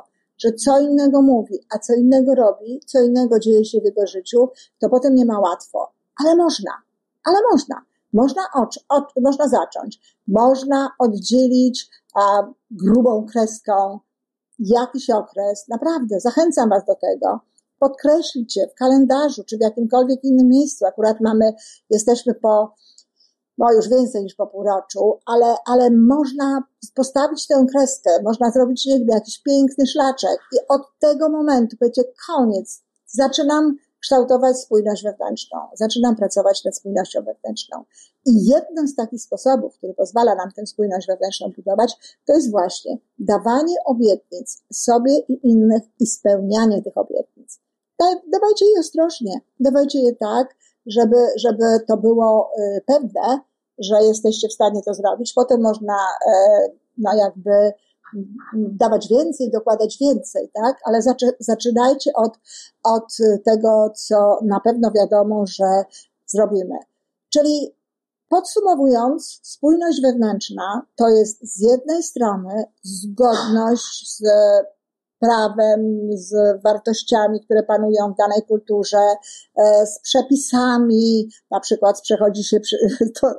że 0.44 0.52
co 0.52 0.80
innego 0.80 1.22
mówi, 1.22 1.59
a 1.74 1.78
co 1.78 1.94
innego 1.94 2.35
robi, 2.35 2.80
co 2.87 3.02
innego 3.02 3.38
dzieje 3.38 3.64
się 3.64 3.80
w 3.80 3.85
jego 3.85 4.07
życiu, 4.07 4.48
to 4.78 4.88
potem 4.88 5.14
nie 5.14 5.24
ma 5.24 5.40
łatwo. 5.40 5.92
Ale 6.20 6.37
można, 6.37 6.70
ale 7.24 7.38
można. 7.52 7.83
Można, 8.12 8.42
ocz, 8.54 8.78
ocz, 8.88 9.11
można 9.22 9.48
zacząć. 9.48 10.18
Można 10.28 10.90
oddzielić 10.98 11.88
a, 12.14 12.42
grubą 12.70 13.26
kreską 13.33 13.98
jakiś 14.59 15.11
okres. 15.11 15.68
Naprawdę, 15.68 16.20
zachęcam 16.20 16.68
Was 16.68 16.85
do 16.85 16.94
tego. 16.94 17.40
Podkreślicie 17.78 18.68
w 18.68 18.74
kalendarzu, 18.74 19.44
czy 19.44 19.59
w 19.59 19.61
jakimkolwiek 19.61 20.24
innym 20.24 20.48
miejscu. 20.48 20.87
Akurat 20.87 21.20
mamy, 21.20 21.52
jesteśmy 21.90 22.35
po 22.35 22.74
no 23.59 23.73
już 23.73 23.88
więcej 23.88 24.23
niż 24.23 24.35
po 24.35 24.47
półroczu, 24.47 25.19
ale, 25.27 25.57
ale 25.67 25.90
można 25.90 26.62
postawić 26.95 27.47
tę 27.47 27.67
kreskę, 27.73 28.11
można 28.23 28.51
zrobić 28.51 28.88
jakiś 29.07 29.43
piękny 29.43 29.87
szlaczek 29.87 30.38
i 30.53 30.57
od 30.69 30.83
tego 30.99 31.29
momentu 31.29 31.77
będzie 31.81 32.03
koniec. 32.27 32.83
Zaczynam 33.07 33.77
kształtować 34.01 34.61
spójność 34.61 35.03
wewnętrzną, 35.03 35.59
zaczynam 35.75 36.17
pracować 36.17 36.64
nad 36.64 36.77
spójnością 36.77 37.23
wewnętrzną. 37.23 37.85
I 38.27 38.47
jednym 38.47 38.88
z 38.88 38.95
takich 38.95 39.23
sposobów, 39.23 39.77
który 39.79 39.95
pozwala 39.95 40.35
nam 40.35 40.53
tę 40.53 40.67
spójność 40.67 41.07
wewnętrzną 41.07 41.53
budować, 41.57 42.19
to 42.27 42.33
jest 42.35 42.51
właśnie 42.51 42.99
dawanie 43.19 43.75
obietnic 43.85 44.62
sobie 44.73 45.19
i 45.19 45.49
innych 45.49 45.83
i 46.01 46.07
spełnianie 46.07 46.83
tych 46.83 46.97
obietnic. 46.99 47.61
Dawajcie 48.33 48.67
je 48.75 48.81
ostrożnie, 48.81 49.40
dawajcie 49.61 50.01
je 50.01 50.17
tak, 50.17 50.57
żeby, 50.87 51.16
żeby 51.37 51.64
to 51.88 51.97
było 51.97 52.51
y, 52.59 52.81
pewne, 52.87 53.40
że 53.79 54.03
jesteście 54.03 54.49
w 54.49 54.53
stanie 54.53 54.83
to 54.83 54.94
zrobić. 54.94 55.33
Potem 55.33 55.62
można 55.62 55.97
e, 56.27 56.68
no 56.99 57.14
jakby 57.14 57.73
dawać 58.55 59.09
więcej, 59.09 59.51
dokładać 59.51 59.99
więcej, 60.01 60.51
tak? 60.55 60.81
Ale 60.85 60.99
zaczynajcie 61.40 62.11
od, 62.14 62.38
od 62.85 63.16
tego, 63.44 63.90
co 63.97 64.38
na 64.44 64.61
pewno 64.61 64.90
wiadomo, 64.90 65.44
że 65.47 65.85
zrobimy. 66.27 66.75
Czyli 67.33 67.77
podsumowując, 68.29 69.40
spójność 69.42 70.01
wewnętrzna 70.03 70.87
to 70.97 71.09
jest 71.09 71.55
z 71.55 71.61
jednej 71.61 72.03
strony 72.03 72.64
zgodność 72.83 74.16
z 74.16 74.23
prawem, 75.25 76.11
z 76.13 76.63
wartościami, 76.63 77.41
które 77.45 77.63
panują 77.63 78.13
w 78.13 78.17
danej 78.17 78.43
kulturze, 78.49 78.99
e, 79.57 79.87
z 79.87 80.01
przepisami, 80.01 81.29
na 81.51 81.61
przykład 81.61 82.01
przechodzi 82.01 82.45
się, 82.45 82.61
to 83.21 83.35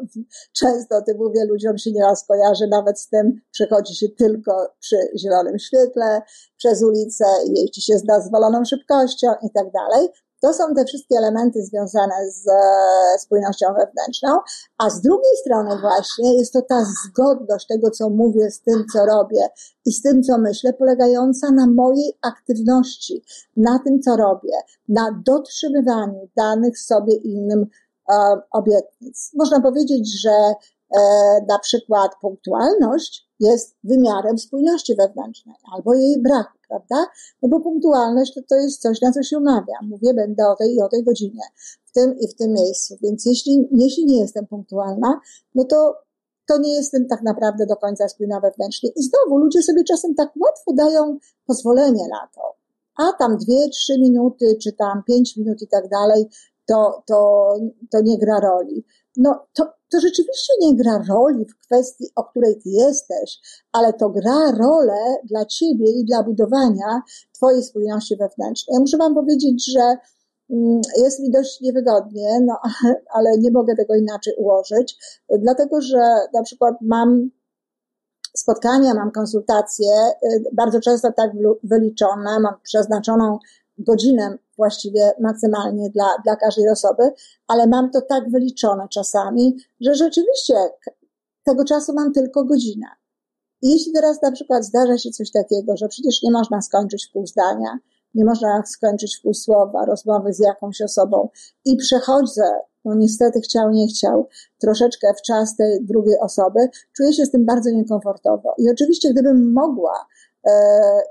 często 0.53 1.01
tym 1.01 1.17
mówię 1.17 1.45
ludziom 1.45 1.77
się 1.77 1.91
nieraz 1.91 2.25
kojarzy 2.27 2.67
nawet 2.67 2.99
z 2.99 3.09
tym, 3.09 3.41
przechodzi 3.51 3.95
się 3.95 4.09
tylko 4.09 4.73
przy 4.79 4.97
zielonym 5.17 5.59
świetle, 5.59 6.21
przez 6.57 6.83
ulicę, 6.83 7.25
jeździ 7.55 7.81
się 7.81 7.97
z 7.97 8.03
dozwoloną 8.03 8.65
szybkością 8.65 9.27
i 9.41 9.49
tak 9.51 9.71
dalej. 9.71 10.09
To 10.45 10.53
są 10.53 10.75
te 10.75 10.85
wszystkie 10.85 11.17
elementy 11.17 11.63
związane 11.63 12.31
z 12.31 12.47
e, 12.47 13.19
spójnością 13.19 13.67
wewnętrzną, 13.67 14.39
a 14.77 14.89
z 14.89 15.01
drugiej 15.01 15.37
strony 15.41 15.81
właśnie 15.81 16.37
jest 16.37 16.53
to 16.53 16.61
ta 16.61 16.83
zgodność 17.05 17.67
tego, 17.67 17.91
co 17.91 18.09
mówię 18.09 18.51
z 18.51 18.61
tym, 18.61 18.85
co 18.93 19.05
robię 19.05 19.47
i 19.85 19.91
z 19.91 20.01
tym, 20.01 20.23
co 20.23 20.37
myślę, 20.37 20.73
polegająca 20.73 21.51
na 21.51 21.67
mojej 21.67 22.17
aktywności, 22.21 23.23
na 23.57 23.79
tym, 23.79 24.01
co 24.01 24.15
robię, 24.15 24.53
na 24.89 25.21
dotrzymywaniu 25.25 26.29
danych 26.37 26.79
sobie 26.79 27.15
innym 27.15 27.65
e, 28.09 28.15
obietnic. 28.51 29.31
Można 29.33 29.61
powiedzieć, 29.61 30.21
że 30.21 30.29
e, 30.29 30.55
na 31.47 31.59
przykład 31.59 32.11
punktualność 32.21 33.24
jest 33.39 33.75
wymiarem 33.83 34.37
spójności 34.37 34.95
wewnętrznej 34.95 35.55
albo 35.73 35.93
jej 35.93 36.21
braku 36.21 36.55
prawda? 36.67 37.11
No 37.41 37.49
bo 37.49 37.59
punktualność 37.59 38.33
to, 38.33 38.41
to 38.49 38.55
jest 38.55 38.81
coś, 38.81 39.01
na 39.01 39.11
co 39.11 39.23
się 39.23 39.37
umawiam. 39.37 39.89
Mówię, 39.89 40.13
będę 40.13 40.47
o 40.47 40.55
tej 40.55 40.75
i 40.75 40.81
o 40.81 40.89
tej 40.89 41.03
godzinie, 41.03 41.43
w 41.85 41.91
tym 41.91 42.19
i 42.19 42.27
w 42.27 42.35
tym 42.35 42.53
miejscu. 42.53 42.97
Więc 43.01 43.25
jeśli, 43.25 43.67
jeśli 43.71 44.05
nie 44.05 44.19
jestem 44.19 44.47
punktualna, 44.47 45.19
no 45.55 45.63
to, 45.63 45.95
to 46.47 46.57
nie 46.57 46.73
jestem 46.73 47.07
tak 47.07 47.21
naprawdę 47.23 47.65
do 47.65 47.75
końca 47.75 48.09
spójna 48.09 48.39
wewnętrznie. 48.39 48.89
I 48.89 49.03
znowu 49.03 49.37
ludzie 49.37 49.63
sobie 49.63 49.83
czasem 49.83 50.15
tak 50.15 50.29
łatwo 50.39 50.73
dają 50.73 51.17
pozwolenie 51.45 52.07
na 52.11 52.27
to. 52.35 52.55
A 52.97 53.13
tam 53.13 53.37
dwie, 53.37 53.69
trzy 53.69 53.99
minuty, 53.99 54.57
czy 54.63 54.73
tam 54.73 55.03
pięć 55.07 55.37
minut 55.37 55.61
i 55.61 55.67
tak 55.67 55.89
dalej, 55.89 56.25
to, 56.67 57.03
to, 57.05 57.49
to 57.91 58.01
nie 58.01 58.17
gra 58.17 58.39
roli. 58.39 58.85
No 59.17 59.45
to, 59.53 59.63
to 59.91 59.99
rzeczywiście 59.99 60.53
nie 60.61 60.75
gra 60.75 61.03
roli 61.09 61.45
w 61.45 61.59
kwestii, 61.65 62.05
o 62.15 62.23
której 62.23 62.55
ty 62.55 62.69
jesteś, 62.69 63.39
ale 63.71 63.93
to 63.93 64.09
gra 64.09 64.51
rolę 64.59 65.17
dla 65.23 65.45
ciebie 65.45 65.91
i 65.91 66.05
dla 66.05 66.23
budowania 66.23 67.01
twojej 67.33 67.63
spójności 67.63 68.15
wewnętrznej. 68.17 68.73
Ja 68.73 68.79
muszę 68.79 68.97
wam 68.97 69.15
powiedzieć, 69.15 69.71
że 69.73 69.97
mm, 70.49 70.81
jest 70.97 71.19
mi 71.19 71.31
dość 71.31 71.61
niewygodnie, 71.61 72.39
no, 72.41 72.59
ale 73.15 73.37
nie 73.37 73.51
mogę 73.51 73.75
tego 73.75 73.95
inaczej 73.95 74.33
ułożyć, 74.37 74.97
dlatego 75.39 75.81
że 75.81 76.01
na 76.33 76.43
przykład 76.43 76.75
mam 76.81 77.29
spotkania, 78.37 78.93
mam 78.93 79.11
konsultacje, 79.11 79.87
y, 80.23 80.43
bardzo 80.53 80.79
często 80.79 81.11
tak 81.11 81.31
wyliczone, 81.63 82.39
mam 82.39 82.53
przeznaczoną 82.63 83.39
godzinę 83.77 84.37
właściwie 84.57 85.11
maksymalnie 85.21 85.89
dla, 85.89 86.05
dla 86.23 86.35
każdej 86.35 86.69
osoby, 86.69 87.11
ale 87.47 87.67
mam 87.67 87.91
to 87.91 88.01
tak 88.01 88.31
wyliczone 88.31 88.87
czasami, 88.89 89.57
że 89.81 89.95
rzeczywiście 89.95 90.55
tego 91.43 91.65
czasu 91.65 91.93
mam 91.93 92.13
tylko 92.13 92.45
godzinę. 92.45 92.87
I 93.61 93.71
jeśli 93.71 93.93
teraz 93.93 94.21
na 94.21 94.31
przykład 94.31 94.65
zdarza 94.65 94.97
się 94.97 95.09
coś 95.09 95.31
takiego, 95.31 95.77
że 95.77 95.87
przecież 95.87 96.23
nie 96.23 96.31
można 96.31 96.61
skończyć 96.61 97.07
pół 97.07 97.27
zdania, 97.27 97.79
nie 98.13 98.25
można 98.25 98.63
skończyć 98.65 99.19
pół 99.23 99.33
słowa 99.33 99.85
rozmowy 99.85 100.33
z 100.33 100.39
jakąś 100.39 100.81
osobą 100.81 101.29
i 101.65 101.77
przechodzę, 101.77 102.43
no 102.85 102.95
niestety 102.95 103.41
chciał, 103.41 103.71
nie 103.71 103.87
chciał, 103.87 104.27
troszeczkę 104.61 105.13
w 105.17 105.21
czas 105.21 105.55
tej 105.55 105.85
drugiej 105.85 106.19
osoby, 106.19 106.59
czuję 106.97 107.13
się 107.13 107.25
z 107.25 107.31
tym 107.31 107.45
bardzo 107.45 107.69
niekomfortowo. 107.69 108.53
I 108.57 108.69
oczywiście, 108.69 109.13
gdybym 109.13 109.53
mogła 109.53 110.05
e, 110.47 110.51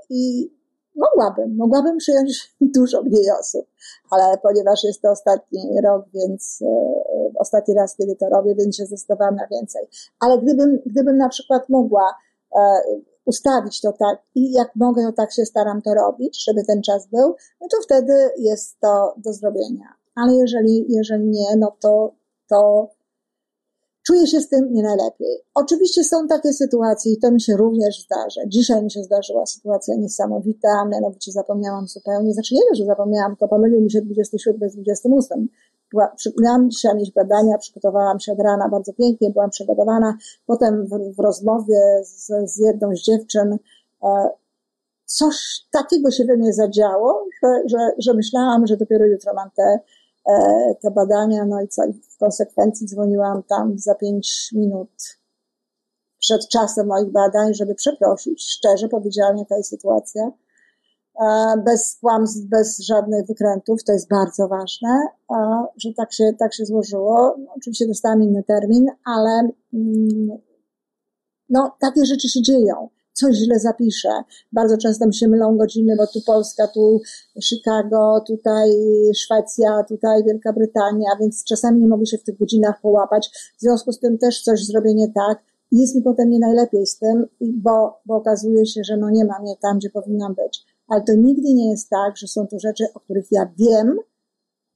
i 0.09 0.54
mogłabym, 0.95 1.55
mogłabym 1.55 1.97
przyjąć 1.97 2.55
dużo 2.75 3.01
mniej 3.01 3.31
osób, 3.39 3.65
ale 4.11 4.37
ponieważ 4.37 4.83
jest 4.83 5.01
to 5.01 5.11
ostatni 5.11 5.81
rok, 5.83 6.05
więc 6.13 6.59
e, 6.61 6.67
ostatni 7.39 7.73
raz, 7.73 7.95
kiedy 7.95 8.15
to 8.15 8.29
robię, 8.29 8.55
więc 8.55 8.77
się 8.77 8.85
zdecydowałam 8.85 9.35
na 9.35 9.47
więcej. 9.47 9.87
Ale 10.19 10.37
gdybym, 10.37 10.79
gdybym 10.85 11.17
na 11.17 11.29
przykład 11.29 11.69
mogła 11.69 12.15
e, 12.55 12.59
ustawić 13.25 13.81
to 13.81 13.93
tak 13.93 14.19
i 14.35 14.51
jak 14.51 14.71
mogę, 14.75 15.03
to 15.05 15.11
tak 15.11 15.33
się 15.33 15.45
staram 15.45 15.81
to 15.81 15.93
robić, 15.93 16.43
żeby 16.43 16.63
ten 16.63 16.81
czas 16.81 17.07
był, 17.07 17.35
no 17.61 17.67
to 17.71 17.77
wtedy 17.83 18.13
jest 18.37 18.79
to 18.79 19.13
do 19.17 19.33
zrobienia. 19.33 19.93
Ale 20.15 20.33
jeżeli, 20.33 20.85
jeżeli 20.89 21.27
nie, 21.27 21.55
no 21.57 21.77
to, 21.81 22.13
to 22.49 22.89
Czuję 24.07 24.27
się 24.27 24.41
z 24.41 24.49
tym 24.49 24.73
nie 24.73 24.83
najlepiej. 24.83 25.41
Oczywiście 25.55 26.03
są 26.03 26.27
takie 26.27 26.53
sytuacje 26.53 27.13
i 27.13 27.17
to 27.17 27.31
mi 27.31 27.41
się 27.41 27.57
również 27.57 28.05
zdarza. 28.05 28.41
Dzisiaj 28.47 28.83
mi 28.83 28.91
się 28.91 29.03
zdarzyła 29.03 29.45
sytuacja 29.45 29.95
niesamowita, 29.95 30.85
mianowicie 30.91 31.31
zapomniałam 31.31 31.87
zupełnie, 31.87 32.33
znaczy 32.33 32.55
nie 32.55 32.61
wiem, 32.61 32.75
że 32.75 32.85
zapomniałam, 32.85 33.31
tylko 33.31 33.47
pomylił 33.47 33.81
mi 33.81 33.91
się 33.91 34.01
27 34.01 34.69
z 34.69 34.73
28. 34.73 35.47
Była, 35.91 36.15
miałam 36.41 36.69
dzisiaj 36.69 36.95
mieć 36.95 37.11
badania, 37.11 37.57
przygotowałam 37.57 38.19
się 38.19 38.31
od 38.31 38.39
rana 38.39 38.69
bardzo 38.69 38.93
pięknie, 38.93 39.31
byłam 39.31 39.49
przygotowana. 39.49 40.17
Potem 40.45 40.85
w, 40.85 41.15
w 41.15 41.19
rozmowie 41.19 42.01
z, 42.03 42.31
z 42.53 42.57
jedną 42.57 42.95
z 42.95 43.01
dziewczyn 43.01 43.57
e, 44.03 44.29
coś 45.05 45.35
takiego 45.71 46.11
się 46.11 46.25
we 46.25 46.37
mnie 46.37 46.53
zadziało, 46.53 47.25
że, 47.43 47.61
że, 47.65 47.77
że 47.97 48.13
myślałam, 48.13 48.67
że 48.67 48.77
dopiero 48.77 49.05
jutro 49.05 49.33
mam 49.33 49.49
te 49.55 49.79
te 50.81 50.91
badania, 50.91 51.45
no 51.45 51.61
i 51.61 51.67
co, 51.67 51.81
w 52.13 52.17
konsekwencji 52.17 52.87
dzwoniłam 52.87 53.43
tam 53.43 53.79
za 53.79 53.95
pięć 53.95 54.49
minut 54.53 54.89
przed 56.19 56.47
czasem 56.49 56.87
moich 56.87 57.11
badań, 57.11 57.53
żeby 57.53 57.75
przeprosić. 57.75 58.45
Szczerze 58.49 58.89
powiedziałam, 58.89 59.37
jaka 59.37 59.57
jest 59.57 59.69
sytuacja. 59.69 60.31
E, 61.21 61.57
bez 61.65 61.97
kłamstw, 62.01 62.39
bez 62.49 62.79
żadnych 62.79 63.27
wykrętów, 63.27 63.83
to 63.83 63.93
jest 63.93 64.09
bardzo 64.09 64.47
ważne, 64.47 65.07
że 65.77 65.93
tak 65.97 66.13
się, 66.13 66.33
tak 66.39 66.53
się 66.53 66.65
złożyło. 66.65 67.35
No, 67.39 67.53
oczywiście 67.57 67.87
dostałam 67.87 68.23
inny 68.23 68.43
termin, 68.43 68.85
ale 69.05 69.49
mm, 69.73 70.37
no, 71.49 71.75
takie 71.79 72.05
rzeczy 72.05 72.29
się 72.29 72.41
dzieją. 72.41 72.89
Coś 73.15 73.35
źle 73.35 73.59
zapiszę. 73.59 74.09
Bardzo 74.51 74.77
często 74.77 75.07
mi 75.07 75.15
się 75.15 75.27
mylą 75.27 75.57
godziny, 75.57 75.95
bo 75.97 76.07
tu 76.07 76.19
Polska, 76.25 76.67
tu 76.67 77.01
Chicago, 77.43 78.23
tutaj 78.27 78.69
Szwecja, 79.15 79.83
tutaj 79.89 80.23
Wielka 80.23 80.53
Brytania, 80.53 81.09
więc 81.21 81.43
czasami 81.43 81.81
nie 81.81 81.87
mogę 81.87 82.05
się 82.05 82.17
w 82.17 82.23
tych 82.23 82.37
godzinach 82.37 82.81
połapać. 82.81 83.29
W 83.57 83.61
związku 83.61 83.91
z 83.91 83.99
tym 83.99 84.17
też 84.17 84.41
coś 84.41 84.65
zrobię 84.65 84.93
nie 84.93 85.11
tak. 85.11 85.43
Jest 85.71 85.95
mi 85.95 86.01
potem 86.01 86.29
nie 86.29 86.39
najlepiej 86.39 86.87
z 86.87 86.99
tym, 86.99 87.25
bo, 87.41 87.99
bo 88.05 88.15
okazuje 88.15 88.65
się, 88.65 88.83
że 88.83 88.97
no 88.97 89.09
nie 89.09 89.25
mam 89.25 89.45
je 89.45 89.55
tam, 89.61 89.77
gdzie 89.77 89.89
powinnam 89.89 90.35
być. 90.35 90.65
Ale 90.87 91.01
to 91.01 91.13
nigdy 91.13 91.53
nie 91.53 91.69
jest 91.71 91.89
tak, 91.89 92.17
że 92.17 92.27
są 92.27 92.47
to 92.47 92.59
rzeczy, 92.59 92.83
o 92.93 92.99
których 92.99 93.31
ja 93.31 93.53
wiem, 93.57 93.97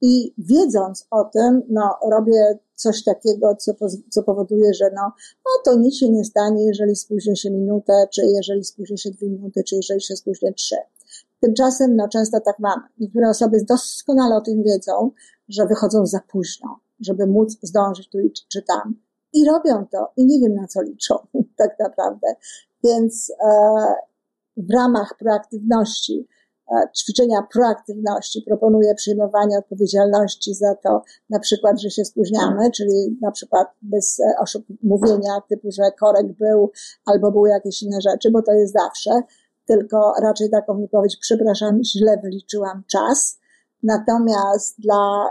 i 0.00 0.34
wiedząc 0.38 1.06
o 1.10 1.24
tym, 1.24 1.62
no, 1.68 1.98
robię 2.10 2.58
coś 2.74 3.04
takiego, 3.04 3.56
co, 3.56 3.72
co 4.10 4.22
powoduje, 4.22 4.74
że 4.74 4.90
no, 4.94 5.02
no, 5.44 5.50
to 5.64 5.78
nic 5.78 5.96
się 5.96 6.10
nie 6.10 6.24
stanie, 6.24 6.66
jeżeli 6.66 6.96
spóźnię 6.96 7.36
się 7.36 7.50
minutę, 7.50 7.92
czy 8.14 8.22
jeżeli 8.26 8.64
spóźnię 8.64 8.98
się 8.98 9.10
dwie 9.10 9.28
minuty, 9.28 9.64
czy 9.64 9.76
jeżeli 9.76 10.00
się 10.00 10.16
spóźnię 10.16 10.52
trzy. 10.52 10.76
Tymczasem, 11.40 11.96
no, 11.96 12.08
często 12.08 12.40
tak 12.40 12.58
mamy. 12.58 12.82
Niektóre 12.98 13.28
osoby 13.28 13.64
doskonale 13.64 14.36
o 14.36 14.40
tym 14.40 14.62
wiedzą, 14.62 15.10
że 15.48 15.66
wychodzą 15.66 16.06
za 16.06 16.20
późno, 16.28 16.80
żeby 17.00 17.26
móc 17.26 17.58
zdążyć 17.62 18.08
tu 18.08 18.18
czy 18.52 18.62
tam. 18.62 18.94
I 19.32 19.44
robią 19.44 19.86
to 19.86 20.12
i 20.16 20.26
nie 20.26 20.40
wiem 20.40 20.54
na 20.54 20.66
co 20.66 20.82
liczą, 20.82 21.14
tak 21.56 21.78
naprawdę. 21.78 22.26
Więc 22.84 23.30
e, 23.30 23.84
w 24.56 24.70
ramach 24.72 25.14
proaktywności, 25.18 26.28
ćwiczenia 26.98 27.42
proaktywności. 27.52 28.42
Proponuję 28.46 28.94
przyjmowanie 28.94 29.58
odpowiedzialności 29.58 30.54
za 30.54 30.74
to, 30.74 31.02
na 31.30 31.38
przykład, 31.38 31.80
że 31.80 31.90
się 31.90 32.04
spóźniamy, 32.04 32.70
czyli 32.70 33.18
na 33.22 33.30
przykład 33.30 33.68
bez 33.82 34.20
e, 34.20 34.60
mówienia 34.82 35.40
typu, 35.48 35.68
że 35.70 35.82
korek 36.00 36.26
był 36.32 36.70
albo 37.06 37.32
były 37.32 37.48
jakieś 37.48 37.82
inne 37.82 38.00
rzeczy, 38.00 38.30
bo 38.30 38.42
to 38.42 38.52
jest 38.52 38.72
zawsze, 38.72 39.10
tylko 39.66 40.12
raczej 40.22 40.50
taką 40.50 40.80
wypowiedź, 40.80 41.16
przepraszam, 41.20 41.84
źle 41.84 42.20
wyliczyłam 42.22 42.82
czas. 42.92 43.38
Natomiast 43.82 44.80
dla 44.80 45.30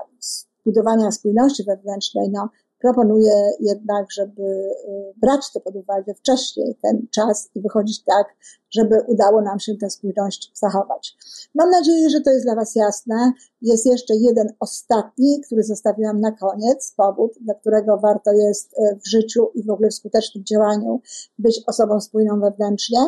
budowania 0.65 1.11
spójności 1.11 1.63
wewnętrznej, 1.63 2.29
no, 2.29 2.49
proponuję 2.79 3.51
jednak, 3.59 4.11
żeby 4.11 4.43
y, 4.43 5.13
brać 5.17 5.51
to 5.53 5.59
pod 5.59 5.75
uwagę 5.75 6.13
wcześniej, 6.13 6.75
ten 6.81 7.07
czas 7.11 7.49
i 7.55 7.61
wychodzić 7.61 8.03
tak, 8.03 8.27
żeby 8.71 9.01
udało 9.07 9.41
nam 9.41 9.59
się 9.59 9.75
tę 9.75 9.89
spójność 9.89 10.51
zachować. 10.53 11.17
Mam 11.55 11.69
nadzieję, 11.69 12.09
że 12.09 12.21
to 12.21 12.31
jest 12.31 12.45
dla 12.45 12.55
Was 12.55 12.75
jasne. 12.75 13.31
Jest 13.61 13.85
jeszcze 13.85 14.15
jeden 14.15 14.47
ostatni, 14.59 15.41
który 15.45 15.63
zostawiłam 15.63 16.21
na 16.21 16.31
koniec, 16.31 16.93
powód, 16.97 17.31
dla 17.41 17.53
którego 17.53 17.97
warto 17.97 18.31
jest 18.31 18.73
y, 18.73 18.99
w 19.05 19.09
życiu 19.09 19.51
i 19.55 19.63
w 19.63 19.69
ogóle 19.69 19.89
w 19.89 19.93
skutecznym 19.93 20.43
działaniu 20.43 21.01
być 21.39 21.63
osobą 21.67 22.01
spójną 22.01 22.39
wewnętrznie. 22.39 22.99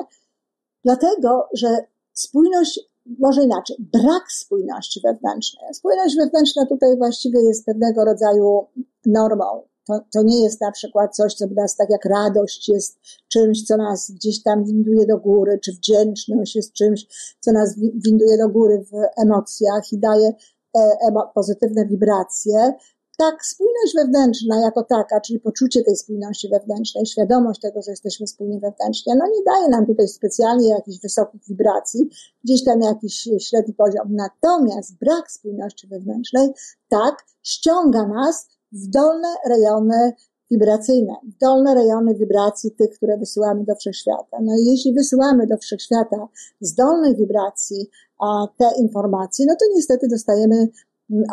Dlatego, 0.83 1.47
że 1.53 1.67
spójność 2.13 2.79
może 3.19 3.43
inaczej, 3.43 3.75
brak 3.79 4.31
spójności 4.31 5.01
wewnętrznej. 5.03 5.73
Spójność 5.73 6.15
wewnętrzna 6.15 6.65
tutaj 6.65 6.97
właściwie 6.97 7.41
jest 7.41 7.65
pewnego 7.65 8.05
rodzaju 8.05 8.67
normą. 9.05 9.63
To, 9.87 9.99
to 10.13 10.23
nie 10.23 10.43
jest 10.43 10.61
na 10.61 10.71
przykład 10.71 11.15
coś, 11.15 11.33
co 11.33 11.45
nas 11.47 11.75
tak 11.75 11.89
jak 11.89 12.05
radość 12.05 12.69
jest 12.69 12.99
czymś, 13.27 13.63
co 13.63 13.77
nas 13.77 14.11
gdzieś 14.11 14.43
tam 14.43 14.63
winduje 14.63 15.05
do 15.05 15.17
góry, 15.17 15.59
czy 15.63 15.71
wdzięczność 15.71 16.55
jest 16.55 16.73
czymś, 16.73 17.07
co 17.39 17.51
nas 17.51 17.79
winduje 17.79 18.37
do 18.37 18.49
góry 18.49 18.85
w 18.91 19.21
emocjach 19.21 19.93
i 19.93 19.97
daje 19.97 20.33
e, 20.77 20.97
pozytywne 21.33 21.85
wibracje, 21.85 22.73
tak, 23.17 23.45
spójność 23.45 23.95
wewnętrzna 23.95 24.61
jako 24.61 24.83
taka, 24.83 25.21
czyli 25.21 25.39
poczucie 25.39 25.83
tej 25.83 25.95
spójności 25.95 26.49
wewnętrznej, 26.49 27.05
świadomość 27.05 27.59
tego, 27.61 27.81
że 27.81 27.91
jesteśmy 27.91 28.27
spójni 28.27 28.59
wewnętrznie, 28.59 29.15
no 29.15 29.25
nie 29.27 29.43
daje 29.43 29.69
nam 29.69 29.85
tutaj 29.85 30.07
specjalnie 30.07 30.69
jakichś 30.69 30.99
wysokich 30.99 31.41
wibracji, 31.47 32.09
gdzieś 32.43 32.63
tam 32.63 32.81
jakiś 32.81 33.29
średni 33.39 33.73
poziom. 33.73 34.07
Natomiast 34.09 34.97
brak 34.99 35.31
spójności 35.31 35.87
wewnętrznej, 35.87 36.49
tak, 36.89 37.25
ściąga 37.43 38.07
nas 38.07 38.47
w 38.71 38.87
dolne 38.87 39.35
rejony 39.49 40.13
wibracyjne, 40.51 41.13
w 41.23 41.37
dolne 41.37 41.75
rejony 41.75 42.15
wibracji 42.15 42.71
tych, 42.71 42.89
które 42.89 43.17
wysyłamy 43.17 43.63
do 43.63 43.75
wszechświata. 43.75 44.37
No 44.41 44.55
i 44.55 44.65
jeśli 44.65 44.93
wysyłamy 44.93 45.47
do 45.47 45.57
wszechświata 45.57 46.27
z 46.61 46.75
dolnej 46.75 47.15
wibracji 47.15 47.89
a, 48.19 48.47
te 48.57 48.65
informacje, 48.79 49.45
no 49.45 49.55
to 49.55 49.65
niestety 49.75 50.07
dostajemy 50.07 50.67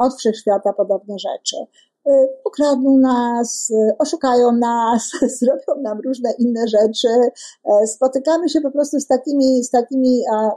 od 0.01 0.15
wszechświata 0.19 0.73
podobne 0.73 1.19
rzeczy. 1.19 1.57
Y, 2.09 2.29
ukradną 2.45 2.99
nas, 2.99 3.71
y, 3.71 3.97
oszukają 3.99 4.53
nas, 4.53 5.11
zrobią 5.41 5.83
nam 5.83 6.01
różne 6.01 6.33
inne 6.39 6.69
rzeczy. 6.69 7.09
Y, 7.83 7.87
spotykamy 7.87 8.49
się 8.49 8.61
po 8.61 8.71
prostu 8.71 9.01
z 9.01 9.07
takimi, 9.07 9.65
z 9.65 9.71
takimi 9.71 10.23
a, 10.33 10.51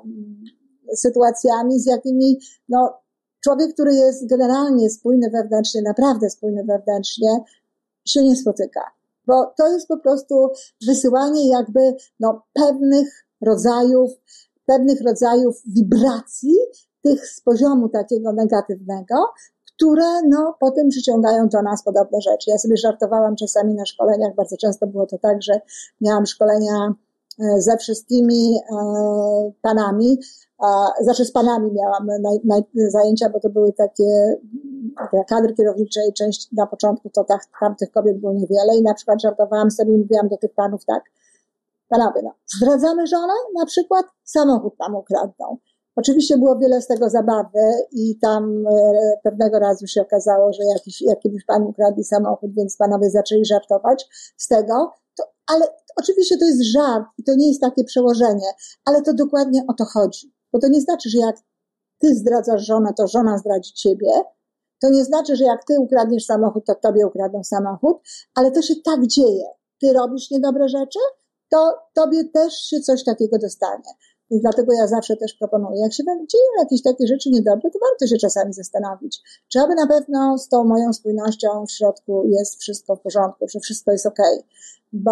sytuacjami, 0.95 1.79
z 1.79 1.85
jakimi 1.85 2.39
no, 2.69 2.93
człowiek, 3.43 3.73
który 3.73 3.93
jest 3.93 4.29
generalnie 4.29 4.89
spójny 4.89 5.29
wewnętrznie, 5.29 5.81
naprawdę 5.81 6.29
spójny 6.29 6.63
wewnętrznie, 6.63 7.43
się 8.07 8.23
nie 8.23 8.35
spotyka. 8.35 8.81
Bo 9.27 9.53
to 9.57 9.67
jest 9.67 9.87
po 9.87 9.97
prostu 9.97 10.49
wysyłanie 10.87 11.49
jakby 11.49 11.95
no, 12.19 12.43
pewnych 12.53 13.25
rodzajów, 13.41 14.11
pewnych 14.65 15.01
rodzajów 15.01 15.61
wibracji, 15.65 16.55
tych 17.01 17.27
z 17.27 17.41
poziomu 17.41 17.89
takiego 17.89 18.33
negatywnego, 18.33 19.15
które 19.65 20.21
no, 20.27 20.55
potem 20.59 20.89
przyciągają 20.89 21.49
do 21.49 21.61
nas 21.61 21.83
podobne 21.83 22.21
rzeczy. 22.21 22.49
Ja 22.49 22.57
sobie 22.57 22.77
żartowałam 22.77 23.35
czasami 23.35 23.73
na 23.73 23.85
szkoleniach, 23.85 24.35
bardzo 24.35 24.57
często 24.57 24.87
było 24.87 25.07
to 25.07 25.17
tak, 25.17 25.41
że 25.41 25.61
miałam 26.01 26.25
szkolenia 26.25 26.93
e, 27.39 27.61
ze 27.61 27.77
wszystkimi 27.77 28.59
e, 28.71 29.51
panami, 30.61 31.03
znaczy 31.03 31.25
z 31.25 31.31
panami 31.31 31.71
miałam 31.71 32.07
zajęcia, 32.89 33.29
bo 33.29 33.39
to 33.39 33.49
były 33.49 33.73
takie 33.73 34.35
kadry 35.27 35.53
kierownicze 35.53 36.01
i 36.09 36.13
część 36.13 36.51
na 36.51 36.67
początku 36.67 37.09
to 37.09 37.23
tak, 37.23 37.41
tam 37.59 37.75
tych 37.75 37.91
kobiet 37.91 38.17
było 38.19 38.33
niewiele 38.33 38.77
i 38.77 38.83
na 38.83 38.93
przykład 38.93 39.21
żartowałam 39.21 39.71
sobie 39.71 39.93
i 39.93 39.97
mówiłam 39.97 40.29
do 40.29 40.37
tych 40.37 40.53
panów 40.53 40.85
tak, 40.85 41.03
panowie, 41.89 42.21
no, 42.23 42.33
zdradzamy 42.57 43.07
żonę, 43.07 43.33
na 43.59 43.65
przykład 43.65 44.05
samochód 44.23 44.77
tam 44.77 44.95
ukradną. 44.95 45.57
Oczywiście 45.95 46.37
było 46.37 46.57
wiele 46.57 46.81
z 46.81 46.87
tego 46.87 47.09
zabawy 47.09 47.59
i 47.91 48.19
tam 48.19 48.67
e, 48.67 49.17
pewnego 49.23 49.59
razu 49.59 49.87
się 49.87 50.01
okazało, 50.01 50.53
że 50.53 50.63
jakiś, 50.63 51.01
jakiemuś 51.01 51.45
panu 51.45 51.69
ukradli 51.69 52.03
samochód, 52.03 52.51
więc 52.57 52.77
panowie 52.77 53.09
zaczęli 53.09 53.45
żartować 53.45 54.07
z 54.37 54.47
tego, 54.47 54.93
to, 55.17 55.23
ale 55.47 55.65
oczywiście 55.97 56.37
to 56.37 56.45
jest 56.45 56.63
żart 56.63 57.05
i 57.17 57.23
to 57.23 57.35
nie 57.35 57.47
jest 57.47 57.61
takie 57.61 57.83
przełożenie, 57.83 58.47
ale 58.85 59.01
to 59.01 59.13
dokładnie 59.13 59.63
o 59.67 59.73
to 59.73 59.85
chodzi. 59.85 60.33
Bo 60.53 60.59
to 60.59 60.67
nie 60.67 60.81
znaczy, 60.81 61.09
że 61.09 61.17
jak 61.17 61.35
ty 61.99 62.15
zdradzasz 62.15 62.65
żonę, 62.65 62.93
to 62.97 63.07
żona 63.07 63.37
zdradzi 63.37 63.73
ciebie. 63.73 64.11
To 64.81 64.89
nie 64.89 65.03
znaczy, 65.03 65.35
że 65.35 65.43
jak 65.43 65.65
ty 65.65 65.79
ukradniesz 65.79 66.25
samochód, 66.25 66.65
to 66.65 66.75
tobie 66.75 67.07
ukradną 67.07 67.43
samochód, 67.43 67.97
ale 68.35 68.51
to 68.51 68.61
się 68.61 68.73
tak 68.85 69.07
dzieje. 69.07 69.45
Ty 69.81 69.93
robisz 69.93 70.31
niedobre 70.31 70.69
rzeczy, 70.69 70.99
to 71.49 71.77
tobie 71.93 72.23
też 72.33 72.53
się 72.53 72.79
coś 72.79 73.03
takiego 73.03 73.37
dostanie. 73.37 73.91
Dlatego 74.39 74.73
ja 74.73 74.87
zawsze 74.87 75.17
też 75.17 75.33
proponuję, 75.33 75.81
jak 75.81 75.93
się 75.93 76.03
dzieją 76.03 76.43
jakieś 76.59 76.83
takie 76.83 77.07
rzeczy 77.07 77.29
niedobre, 77.29 77.71
to 77.71 77.79
warto 77.79 78.07
się 78.07 78.17
czasami 78.17 78.53
zastanowić, 78.53 79.21
czy 79.47 79.59
aby 79.59 79.75
na 79.75 79.87
pewno 79.87 80.37
z 80.37 80.47
tą 80.47 80.63
moją 80.63 80.93
spójnością 80.93 81.65
w 81.65 81.71
środku 81.71 82.23
jest 82.27 82.61
wszystko 82.61 82.95
w 82.95 83.01
porządku, 83.01 83.47
że 83.47 83.59
wszystko 83.59 83.91
jest 83.91 84.05
ok, 84.05 84.19
bo 84.93 85.11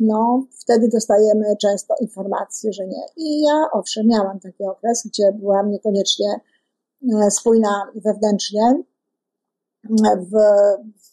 no, 0.00 0.46
wtedy 0.60 0.88
dostajemy 0.88 1.56
często 1.60 1.94
informacje, 2.00 2.72
że 2.72 2.86
nie. 2.86 3.06
I 3.16 3.42
ja 3.42 3.68
owszem, 3.72 4.06
miałam 4.06 4.40
taki 4.40 4.64
okres, 4.64 5.06
gdzie 5.06 5.32
byłam 5.32 5.70
niekoniecznie 5.70 6.40
e, 7.14 7.30
spójna 7.30 7.90
wewnętrznie, 7.94 8.82
w, 10.16 10.32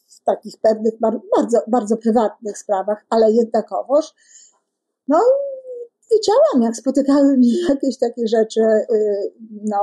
w 0.07 0.23
takich 0.23 0.57
pewnych, 0.57 0.93
bardzo, 0.99 1.59
bardzo 1.67 1.97
prywatnych 1.97 2.57
sprawach, 2.57 3.05
ale 3.09 3.31
jednakowoż, 3.31 4.13
no 5.07 5.19
wiedziałam, 6.11 6.61
jak 6.61 6.75
spotykały 6.75 7.37
mnie 7.37 7.61
jakieś 7.69 7.97
takie 7.97 8.27
rzeczy, 8.27 8.61
y, 8.61 9.33
no, 9.65 9.77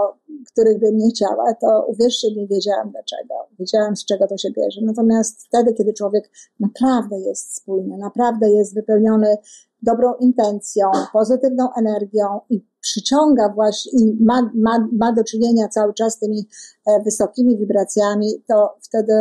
których 0.52 0.78
bym 0.78 0.96
nie 0.96 1.11
chciała, 1.11 1.54
to 1.54 1.87
uwierzcie 1.88 2.35
mi, 2.35 2.48
wiedziałam 2.48 2.90
dlaczego. 2.90 3.35
Wiedziałam, 3.58 3.96
z 3.96 4.04
czego 4.04 4.27
to 4.27 4.37
się 4.37 4.50
bierze. 4.50 4.81
Natomiast 4.85 5.46
wtedy, 5.46 5.75
kiedy 5.75 5.92
człowiek 5.92 6.31
naprawdę 6.60 7.21
jest 7.21 7.56
spójny, 7.56 7.98
naprawdę 7.98 8.50
jest 8.50 8.75
wypełniony 8.75 9.37
dobrą 9.83 10.14
intencją, 10.14 10.90
pozytywną 11.12 11.68
energią 11.79 12.40
i 12.50 12.64
przyciąga 12.81 13.48
właśnie, 13.48 13.92
i 14.00 14.25
ma, 14.25 14.50
ma, 14.54 14.88
ma 14.92 15.12
do 15.12 15.25
czynienia 15.25 15.68
cały 15.68 15.94
czas 15.94 16.14
z 16.14 16.18
tymi 16.18 16.48
e, 16.87 17.02
wysokimi 17.02 17.58
wibracjami, 17.58 18.44
to 18.48 18.77
wtedy 18.83 19.12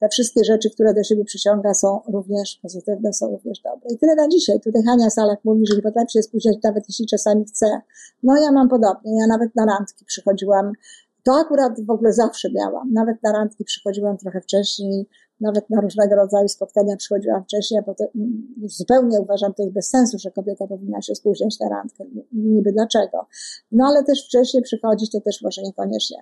te 0.00 0.08
wszystkie 0.08 0.44
rzeczy, 0.44 0.70
które 0.70 0.94
do 0.94 1.02
siebie 1.04 1.24
przyciąga 1.24 1.74
są 1.74 2.00
również 2.08 2.58
pozytywne, 2.62 3.12
są 3.12 3.30
również 3.30 3.60
dobre. 3.60 3.90
I 3.90 3.98
tyle 3.98 4.14
na 4.14 4.28
dzisiaj. 4.28 4.60
Tutaj 4.60 4.82
Hania 4.82 5.10
Salak 5.10 5.44
mówi, 5.44 5.66
że 5.66 5.76
nie 5.76 5.82
potrafi 5.82 6.12
się 6.12 6.22
spóźniać 6.22 6.56
nawet 6.64 6.84
jeśli 6.88 7.06
czasami 7.06 7.44
chce. 7.44 7.80
No 8.22 8.36
ja 8.36 8.52
mam 8.52 8.68
podobnie. 8.68 9.18
Ja 9.20 9.26
nawet 9.26 9.56
na 9.56 9.66
randki 9.66 10.04
przychodziłam. 10.04 10.72
To 11.22 11.34
akurat 11.34 11.84
w 11.86 11.90
ogóle 11.90 12.12
zawsze 12.12 12.48
miałam. 12.52 12.92
Nawet 12.92 13.22
na 13.22 13.32
randki 13.32 13.64
przychodziłam 13.64 14.18
trochę 14.18 14.40
wcześniej, 14.40 15.06
nawet 15.40 15.70
na 15.70 15.80
różnego 15.80 16.14
rodzaju 16.14 16.48
spotkania 16.48 16.96
przychodziłam 16.96 17.44
wcześniej, 17.44 17.80
a 17.80 17.82
potem 17.82 18.08
już 18.56 18.72
zupełnie 18.72 19.20
uważam 19.20 19.54
to 19.54 19.62
jest 19.62 19.74
bez 19.74 19.88
sensu, 19.88 20.18
że 20.18 20.30
kobieta 20.30 20.66
powinna 20.66 21.02
się 21.02 21.14
spóźniać 21.14 21.60
na 21.60 21.68
randkę. 21.68 22.04
Niby 22.32 22.72
dlaczego? 22.72 23.26
No 23.72 23.86
ale 23.86 24.04
też 24.04 24.26
wcześniej 24.26 24.62
przychodzić 24.62 25.12
to 25.12 25.20
też 25.20 25.42
może 25.42 25.62
niekoniecznie. 25.62 26.18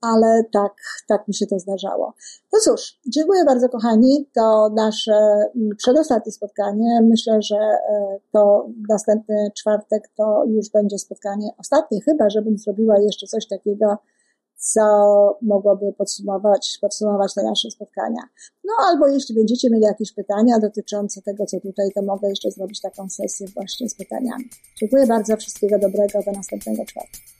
Ale 0.00 0.44
tak, 0.52 0.72
tak 1.08 1.28
mi 1.28 1.34
się 1.34 1.46
to 1.46 1.58
zdarzało. 1.58 2.14
No 2.52 2.58
cóż, 2.64 3.00
dziękuję 3.06 3.44
bardzo 3.44 3.68
kochani. 3.68 4.28
To 4.34 4.68
nasze 4.76 5.12
mm, 5.56 5.76
przedostatnie 5.76 6.32
spotkanie. 6.32 7.00
Myślę, 7.02 7.42
że 7.42 7.56
e, 7.56 8.18
to 8.32 8.68
następny 8.88 9.50
czwartek 9.56 10.08
to 10.16 10.44
już 10.46 10.70
będzie 10.70 10.98
spotkanie 10.98 11.50
ostatnie, 11.58 12.00
chyba 12.00 12.30
żebym 12.30 12.58
zrobiła 12.58 12.98
jeszcze 12.98 13.26
coś 13.26 13.48
takiego, 13.48 13.98
co 14.58 14.82
mogłoby 15.42 15.92
podsumować, 15.92 16.78
podsumować 16.80 17.34
te 17.34 17.42
nasze 17.42 17.70
spotkania. 17.70 18.22
No 18.64 18.72
albo 18.88 19.08
jeśli 19.08 19.34
będziecie 19.34 19.70
mieli 19.70 19.84
jakieś 19.84 20.12
pytania 20.12 20.58
dotyczące 20.58 21.22
tego, 21.22 21.46
co 21.46 21.60
tutaj, 21.60 21.90
to 21.94 22.02
mogę 22.02 22.28
jeszcze 22.28 22.50
zrobić 22.50 22.80
taką 22.80 23.08
sesję 23.10 23.46
właśnie 23.54 23.88
z 23.88 23.94
pytaniami. 23.94 24.44
Dziękuję 24.80 25.06
bardzo, 25.06 25.36
wszystkiego 25.36 25.78
dobrego, 25.78 26.22
do 26.26 26.32
następnego 26.32 26.84
czwartku. 26.84 27.37